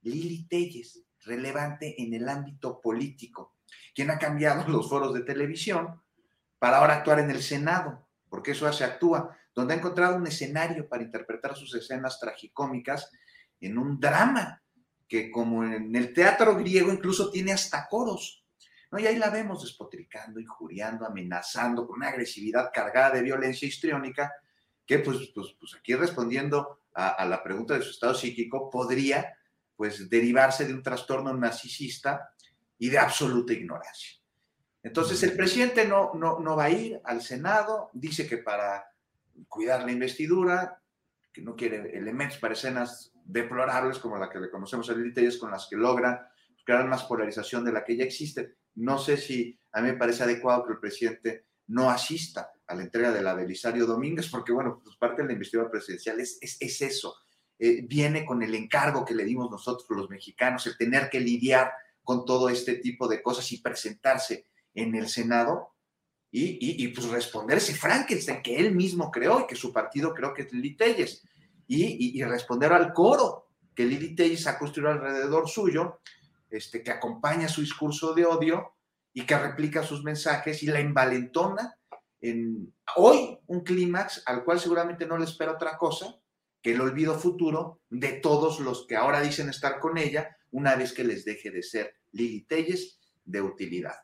[0.00, 3.56] Lili Telles, relevante en el ámbito político,
[3.94, 6.00] quien ha cambiado los foros de televisión
[6.58, 10.88] para ahora actuar en el Senado, porque eso hace actúa, donde ha encontrado un escenario
[10.88, 13.10] para interpretar sus escenas tragicómicas
[13.60, 14.62] en un drama
[15.06, 18.45] que como en el teatro griego incluso tiene hasta coros.
[18.90, 18.98] ¿No?
[18.98, 24.32] Y ahí la vemos despotricando, injuriando, amenazando, con una agresividad cargada de violencia histriónica,
[24.84, 29.36] que pues, pues, pues aquí respondiendo a, a la pregunta de su estado psíquico, podría
[29.76, 32.30] pues derivarse de un trastorno narcisista
[32.78, 34.18] y de absoluta ignorancia.
[34.82, 38.88] Entonces el presidente no, no, va a ir al Senado, dice que para
[39.48, 40.80] cuidar la investidura,
[41.32, 45.38] que no quiere elementos para escenas deplorables como la que le conocemos a Lili es
[45.38, 46.32] con las que logra
[46.64, 48.54] crear más polarización de la que ya existe.
[48.76, 52.82] No sé si a mí me parece adecuado que el presidente no asista a la
[52.82, 56.82] entrega de la Belisario Domínguez, porque bueno, pues parte de la investidura presidencial es, es
[56.82, 57.16] eso,
[57.58, 61.72] eh, viene con el encargo que le dimos nosotros los mexicanos, el tener que lidiar
[62.02, 65.72] con todo este tipo de cosas y presentarse en el Senado
[66.30, 70.34] y, y, pues responder ese Frankenstein que él mismo creó y que su partido creo
[70.34, 71.26] que es Lili Telles
[71.66, 76.00] y, y, responder al coro que Lili Telles ha construido alrededor suyo,
[76.50, 78.74] este, que acompaña su discurso de odio
[79.12, 81.78] y que replica sus mensajes y la envalentona
[82.20, 86.18] en hoy un clímax al cual seguramente no le espera otra cosa
[86.72, 91.04] el olvido futuro de todos los que ahora dicen estar con ella una vez que
[91.04, 93.96] les deje de ser Lili Telles de utilidad.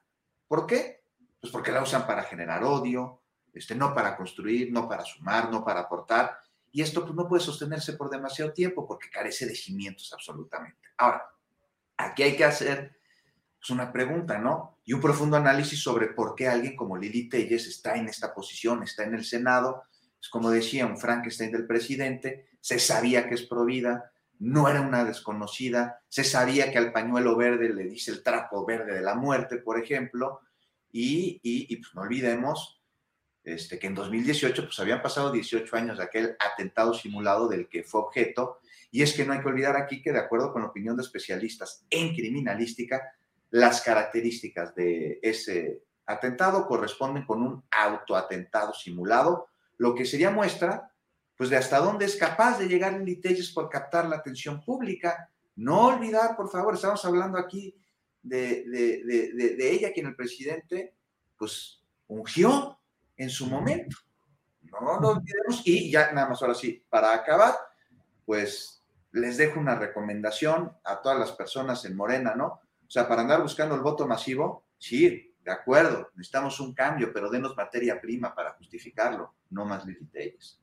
[0.47, 1.03] ¿Por qué?
[1.41, 3.23] Pues porque la usan para generar odio,
[3.53, 6.39] este, no para construir, no para sumar, no para aportar.
[6.71, 10.89] Y esto pues, no puede sostenerse por demasiado tiempo porque carece de cimientos absolutamente.
[10.99, 11.23] Ahora,
[11.97, 12.97] aquí hay que hacer
[13.59, 14.79] pues, una pregunta, ¿no?
[14.85, 18.83] Y un profundo análisis sobre por qué alguien como Lili Telles está en esta posición,
[18.83, 19.85] está en el Senado.
[20.21, 25.05] Es como decía un Frankenstein del presidente, se sabía que es provida, no era una
[25.05, 29.59] desconocida, se sabía que al pañuelo verde le dice el trapo verde de la muerte,
[29.59, 30.41] por ejemplo,
[30.91, 32.83] y, y, pues no olvidemos
[33.45, 37.83] este, que en 2018 pues habían pasado 18 años de aquel atentado simulado del que
[37.83, 38.59] fue objeto,
[38.93, 41.03] y es que no hay que olvidar aquí que de acuerdo con la opinión de
[41.03, 43.17] especialistas en criminalística,
[43.51, 50.93] las características de ese atentado corresponden con un autoatentado simulado, lo que sería muestra
[51.37, 55.31] pues de hasta dónde es capaz de llegar en Telles por captar la atención pública.
[55.57, 57.75] No olvidar, por favor, estamos hablando aquí
[58.23, 60.95] de, de, ella, quien el presidente,
[61.37, 62.79] pues, ungió
[63.17, 63.97] en su momento.
[64.61, 65.63] No lo olvidemos.
[65.65, 67.57] Y ya nada más ahora sí, para acabar,
[68.25, 68.82] pues
[69.13, 72.47] les dejo una recomendación a todas las personas en Morena, ¿no?
[72.47, 77.31] O sea, para andar buscando el voto masivo, sí, de acuerdo, necesitamos un cambio, pero
[77.31, 80.61] denos materia prima para justificarlo, no más Telles.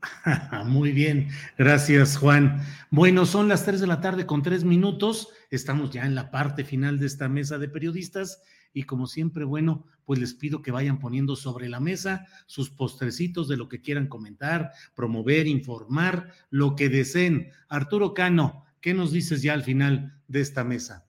[0.64, 2.62] Muy bien, gracias Juan.
[2.90, 6.64] Bueno, son las 3 de la tarde con tres minutos, estamos ya en la parte
[6.64, 8.42] final de esta mesa de periodistas
[8.72, 13.48] y como siempre, bueno, pues les pido que vayan poniendo sobre la mesa sus postrecitos
[13.48, 17.50] de lo que quieran comentar, promover, informar, lo que deseen.
[17.68, 21.06] Arturo Cano, ¿qué nos dices ya al final de esta mesa?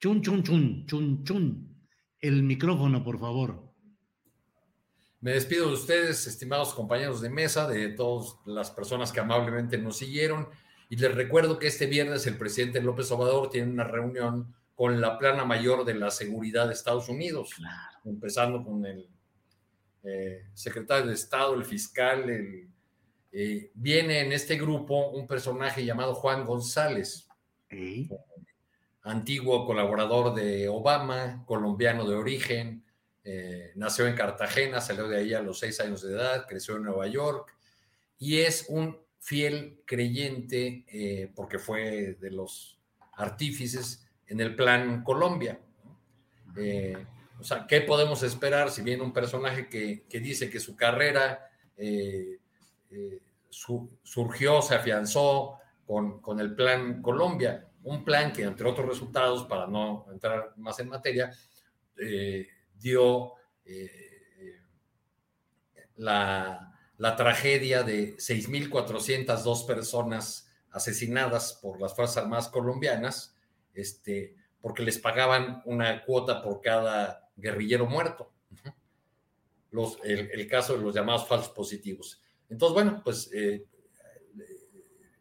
[0.00, 1.76] Chun, chun, chun, chun, chun.
[2.18, 3.70] El micrófono, por favor.
[5.20, 9.98] Me despido de ustedes, estimados compañeros de mesa, de todas las personas que amablemente nos
[9.98, 10.48] siguieron.
[10.88, 15.18] Y les recuerdo que este viernes el presidente López Obrador tiene una reunión con la
[15.18, 17.50] plana mayor de la seguridad de Estados Unidos,
[18.06, 19.10] empezando con el
[20.04, 22.24] eh, secretario de Estado, el fiscal.
[23.30, 27.28] Eh, viene en este grupo un personaje llamado Juan González,
[29.02, 32.82] antiguo colaborador de Obama, colombiano de origen
[33.22, 36.84] eh, nació en Cartagena, salió de ahí a los seis años de edad, creció en
[36.84, 37.54] Nueva York
[38.18, 42.80] y es un fiel creyente eh, porque fue de los
[43.12, 45.60] artífices en el plan Colombia.
[46.56, 46.96] Eh,
[47.38, 51.50] o sea, ¿qué podemos esperar si viene un personaje que, dice que su carrera
[54.02, 59.66] surgió, se afianzó con, con, el Plan Colombia, un plan que, entre otros resultados, para
[59.66, 61.30] no entrar más en materia,
[61.96, 62.46] eh,
[62.78, 63.32] dio
[63.64, 64.60] eh,
[65.96, 73.36] la, la, tragedia de 6.402 personas asesinadas por las Fuerzas Armadas colombianas,
[73.80, 78.32] este, porque les pagaban una cuota por cada guerrillero muerto.
[80.02, 82.20] El, caso de los llamados falsos positivos.
[82.48, 83.64] Entonces, bueno, pues eh,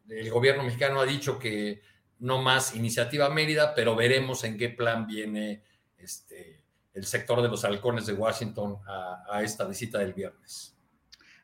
[0.10, 1.82] el gobierno mexicano ha dicho que
[2.20, 5.64] no más iniciativa Mérida, pero veremos en qué plan viene
[5.98, 10.76] este, el sector de los halcones de Washington a, a esta visita del viernes.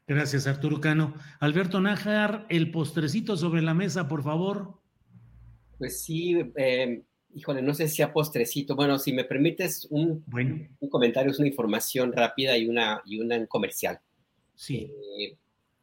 [0.07, 1.13] Gracias, Arturo Cano.
[1.39, 4.79] Alberto Nájar, el postrecito sobre la mesa, por favor.
[5.77, 7.01] Pues sí, eh,
[7.33, 8.75] híjole, no sé si a postrecito.
[8.75, 10.23] Bueno, si me permites un,
[10.79, 13.99] un comentario, es una información rápida y una, y una comercial.
[14.55, 14.89] Sí.
[15.19, 15.37] Eh,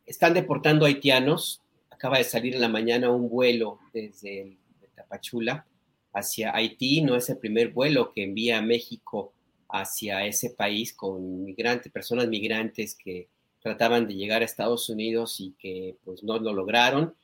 [0.07, 1.61] están deportando haitianos.
[1.91, 4.57] Acaba de salir en la mañana un vuelo desde
[4.95, 5.67] Tapachula
[6.13, 7.03] hacia Haití.
[7.03, 9.33] No es el primer vuelo que envía a México
[9.69, 13.29] hacia ese país con migrantes, personas migrantes que
[13.61, 17.15] trataban de llegar a Estados Unidos y que pues no lo lograron.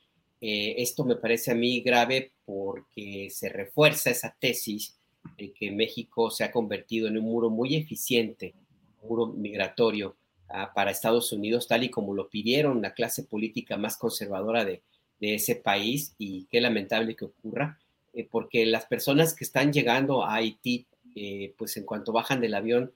[0.41, 4.97] Eh, esto me parece a mí grave porque se refuerza esa tesis
[5.37, 8.53] de que México se ha convertido en un muro muy eficiente,
[9.01, 10.15] un muro migratorio
[10.47, 14.81] ah, para Estados Unidos, tal y como lo pidieron la clase política más conservadora de,
[15.21, 17.77] ese país y qué lamentable que ocurra,
[18.13, 22.53] eh, porque las personas que están llegando a Haití, eh, pues en cuanto bajan del
[22.53, 22.93] avión,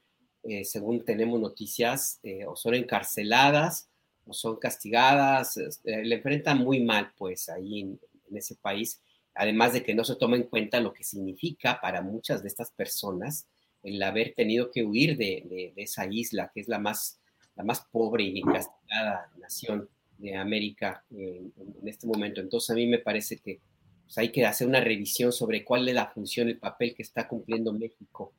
[0.62, 3.88] según tenemos noticias, o son encarceladas
[4.30, 8.00] son castigadas, eh, le enfrentan muy mal pues ahí en,
[8.34, 9.00] ese país,
[9.32, 12.72] además de que no se toma en cuenta lo que significa para muchas de estas
[12.72, 13.46] personas
[13.84, 17.20] el haber tenido que huir de, esa isla, que es la más,
[17.54, 21.52] la más pobre y castigada nación de América en,
[21.84, 22.40] este momento.
[22.40, 23.60] Entonces a mí me parece que
[24.04, 27.28] pues, hay que hacer una revisión sobre cuál es la función, el papel que está
[27.28, 28.32] cumpliendo México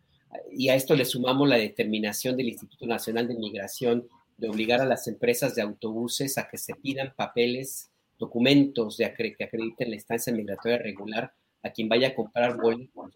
[0.51, 4.07] y a esto le sumamos la determinación del Instituto Nacional de Migración
[4.37, 9.43] de obligar a las empresas de autobuses a que se pidan papeles, documentos de que
[9.43, 11.33] acrediten la estancia migratoria regular
[11.63, 13.11] a quien vaya a comprar boletos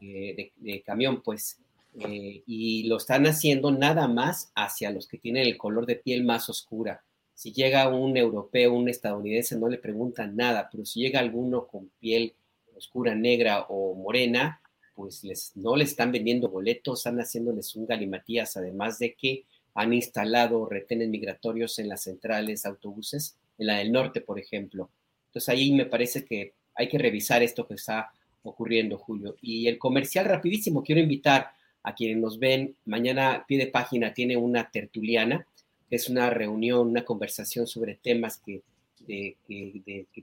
[0.00, 1.58] eh, de, camión, pues.
[1.98, 6.22] Eh, y lo están haciendo nada más hacia los que tienen el color de piel
[6.22, 7.02] más oscura.
[7.34, 11.90] Si llega un europeo, un estadounidense, no le preguntan nada, pero si llega alguno con
[11.98, 12.34] piel
[12.76, 14.60] oscura, negra o morena,
[14.94, 19.44] pues les, no les están vendiendo boletos, están haciéndoles un galimatías, además de que
[19.74, 24.90] han instalado retenes migratorios en las centrales autobuses, en la del norte, por ejemplo.
[25.26, 28.12] Entonces ahí me parece que hay que revisar esto que está
[28.42, 29.36] ocurriendo, Julio.
[29.40, 31.52] Y el comercial rapidísimo, quiero invitar
[31.82, 35.46] a quienes nos ven, mañana pie de página tiene una tertuliana,
[35.88, 38.62] es una reunión, una conversación sobre temas que,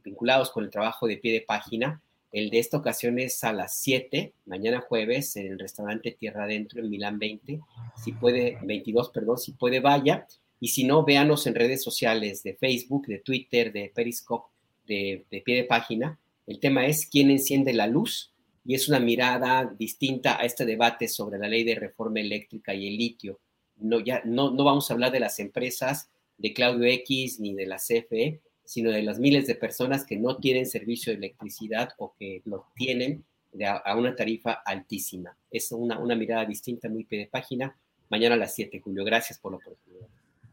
[0.04, 2.02] vinculados con el trabajo de pie de página
[2.32, 6.82] el de esta ocasión es a las 7, mañana jueves, en el restaurante Tierra Adentro
[6.82, 7.62] en Milán 20.
[8.04, 10.28] Si puede, 22, perdón, si puede, vaya.
[10.60, 14.50] Y si no, véanos en redes sociales de Facebook, de Twitter, de Periscope,
[14.88, 16.20] de, pie de página.
[16.46, 18.34] El tema es quién enciende la luz
[18.66, 22.88] y es una mirada distinta a este debate sobre la ley de reforma eléctrica y
[22.88, 23.40] el litio.
[23.78, 27.66] No, ya, no, no vamos a hablar de las empresas de Claudio X ni de
[27.66, 32.13] la CFE, sino de las miles de personas que no tienen servicio de electricidad o
[32.20, 33.24] que lo tienen
[33.65, 35.38] a, una tarifa altísima.
[35.49, 37.78] Es una, una mirada distinta, muy pie de página.
[38.09, 39.05] Mañana a las 7, Julio.
[39.05, 40.07] Gracias por la oportunidad.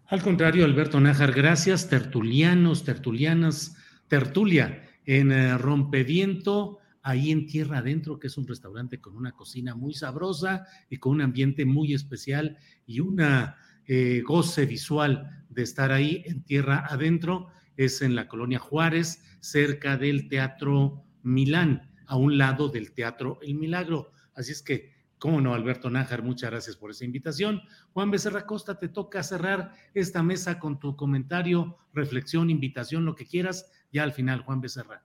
[0.06, 1.88] Al contrario, Alberto Nájar, gracias.
[1.88, 9.16] Tertulianos, tertulianas, tertulia en eh, Rompeviento, ahí en Tierra Adentro, que es un restaurante con
[9.16, 13.56] una cocina muy sabrosa y con un ambiente muy especial y una
[13.88, 19.97] eh, goce visual de estar ahí en Tierra Adentro es en la colonia Juárez, cerca
[19.97, 24.12] del Teatro Milán, a un lado del Teatro El Milagro.
[24.35, 27.62] Así es que, cómo no, Alberto Nájar, muchas gracias por esa invitación.
[27.93, 33.27] Juan Becerra Costa, te toca cerrar esta mesa con tu comentario, reflexión, invitación, lo que
[33.27, 35.05] quieras, ya al final, Juan Becerra.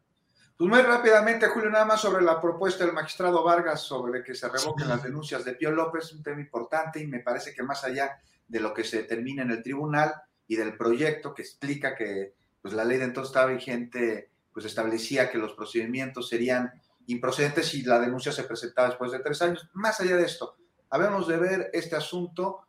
[0.60, 4.50] Pues muy rápidamente, Julio, nada más sobre la propuesta del magistrado Vargas sobre que se
[4.50, 8.20] revoquen las denuncias de Pío López, un tema importante y me parece que más allá
[8.46, 10.14] de lo que se determina en el tribunal
[10.48, 15.30] y del proyecto que explica que pues la ley de entonces estaba vigente, pues establecía
[15.30, 16.72] que los procedimientos serían
[17.08, 19.70] improcedentes si la denuncia se presentaba después de tres años.
[19.74, 20.58] Más allá de esto,
[20.90, 22.62] habemos de ver este asunto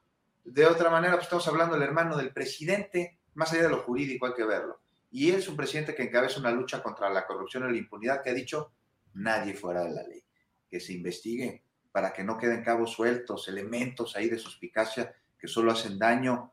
[0.45, 4.27] de otra manera, pues estamos hablando del hermano del presidente, más allá de lo jurídico
[4.27, 4.81] hay que verlo.
[5.11, 8.23] Y él es un presidente que encabeza una lucha contra la corrupción y la impunidad
[8.23, 8.73] que ha dicho
[9.15, 10.23] nadie fuera de la ley,
[10.69, 15.73] que se investigue para que no queden cabos sueltos, elementos ahí de suspicacia que solo
[15.73, 16.53] hacen daño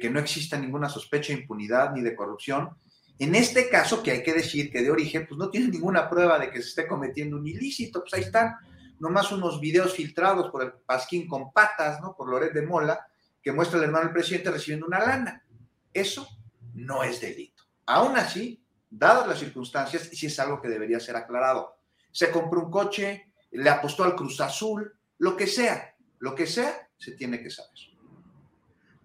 [0.00, 2.70] que no exista ninguna sospecha de impunidad ni de corrupción
[3.18, 6.38] En este caso, que hay que decir que de origen, pues no tiene ninguna prueba
[6.38, 8.54] de que se esté cometiendo un ilícito, pues ahí están
[8.98, 12.14] nomás unos videos filtrados por el Pasquín con patas, ¿no?
[12.14, 13.06] Por Loret de Mola,
[13.42, 15.44] que muestra al hermano del presidente recibiendo una lana.
[15.92, 16.28] Eso
[16.74, 17.64] no es delito.
[17.86, 21.76] Aún así, dadas las circunstancias, sí es algo que debería ser aclarado.
[22.12, 26.88] Se compró un coche, le apostó al Cruz Azul, lo que sea, lo que sea,
[26.96, 27.89] se tiene que saber.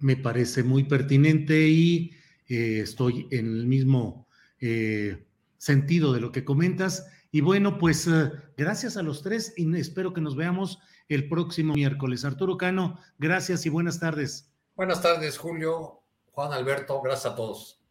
[0.05, 2.11] Me parece muy pertinente y
[2.47, 4.27] eh, estoy en el mismo
[4.59, 5.25] eh,
[5.57, 7.07] sentido de lo que comentas.
[7.31, 10.77] Y bueno, pues eh, gracias a los tres y espero que nos veamos
[11.09, 12.23] el próximo miércoles.
[12.23, 14.53] Arturo Cano, gracias y buenas tardes.
[14.75, 16.01] Buenas tardes, Julio,
[16.33, 17.81] Juan Alberto, gracias a todos.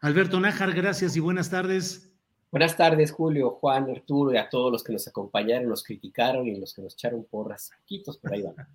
[0.00, 2.12] Alberto Nájar, gracias y buenas tardes.
[2.50, 6.58] Buenas tardes, Julio, Juan, Arturo y a todos los que nos acompañaron, nos criticaron y
[6.58, 7.70] los que nos echaron porras.
[7.84, 8.66] Quitos, por ahí van.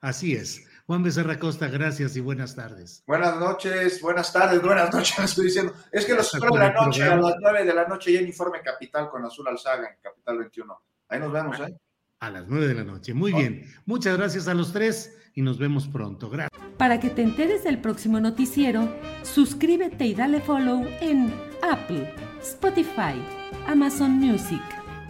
[0.00, 0.66] Así es.
[0.86, 3.02] Juan Becerra Costa, gracias y buenas tardes.
[3.06, 5.74] Buenas noches, buenas tardes, buenas noches, estoy diciendo.
[5.92, 8.62] Es que los de la noche, a las nueve de la noche, ya en Informe
[8.62, 10.82] Capital con Azul Alzaga en Capital 21.
[11.08, 11.76] Ahí nos vemos, ¿eh?
[12.20, 13.12] A las nueve de la noche.
[13.12, 13.64] Muy bien.
[13.86, 16.30] Muchas gracias a los tres y nos vemos pronto.
[16.30, 16.60] Gracias.
[16.78, 18.88] Para que te enteres del próximo noticiero,
[19.22, 23.22] suscríbete y dale follow en Apple, Spotify,
[23.66, 24.62] Amazon Music,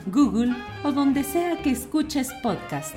[0.06, 2.96] Google o donde sea que escuches podcast.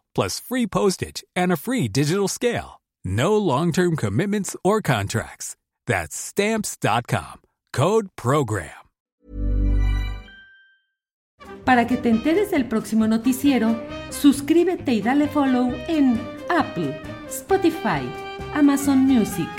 [0.13, 2.81] plus free postage and a free digital scale.
[3.03, 5.55] No long term commitments or contracts.
[5.87, 7.41] That's Stamps.com.
[7.73, 8.81] Code PROGRAM.
[11.65, 16.99] Para que te enteres del próximo noticiero, suscríbete y dale follow en Apple,
[17.29, 18.01] Spotify,
[18.53, 19.49] Amazon Music,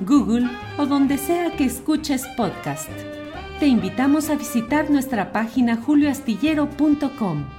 [0.00, 0.48] Google
[0.78, 2.90] o donde sea que escuches podcast.
[3.58, 7.57] Te invitamos a visitar nuestra página julioastillero.com.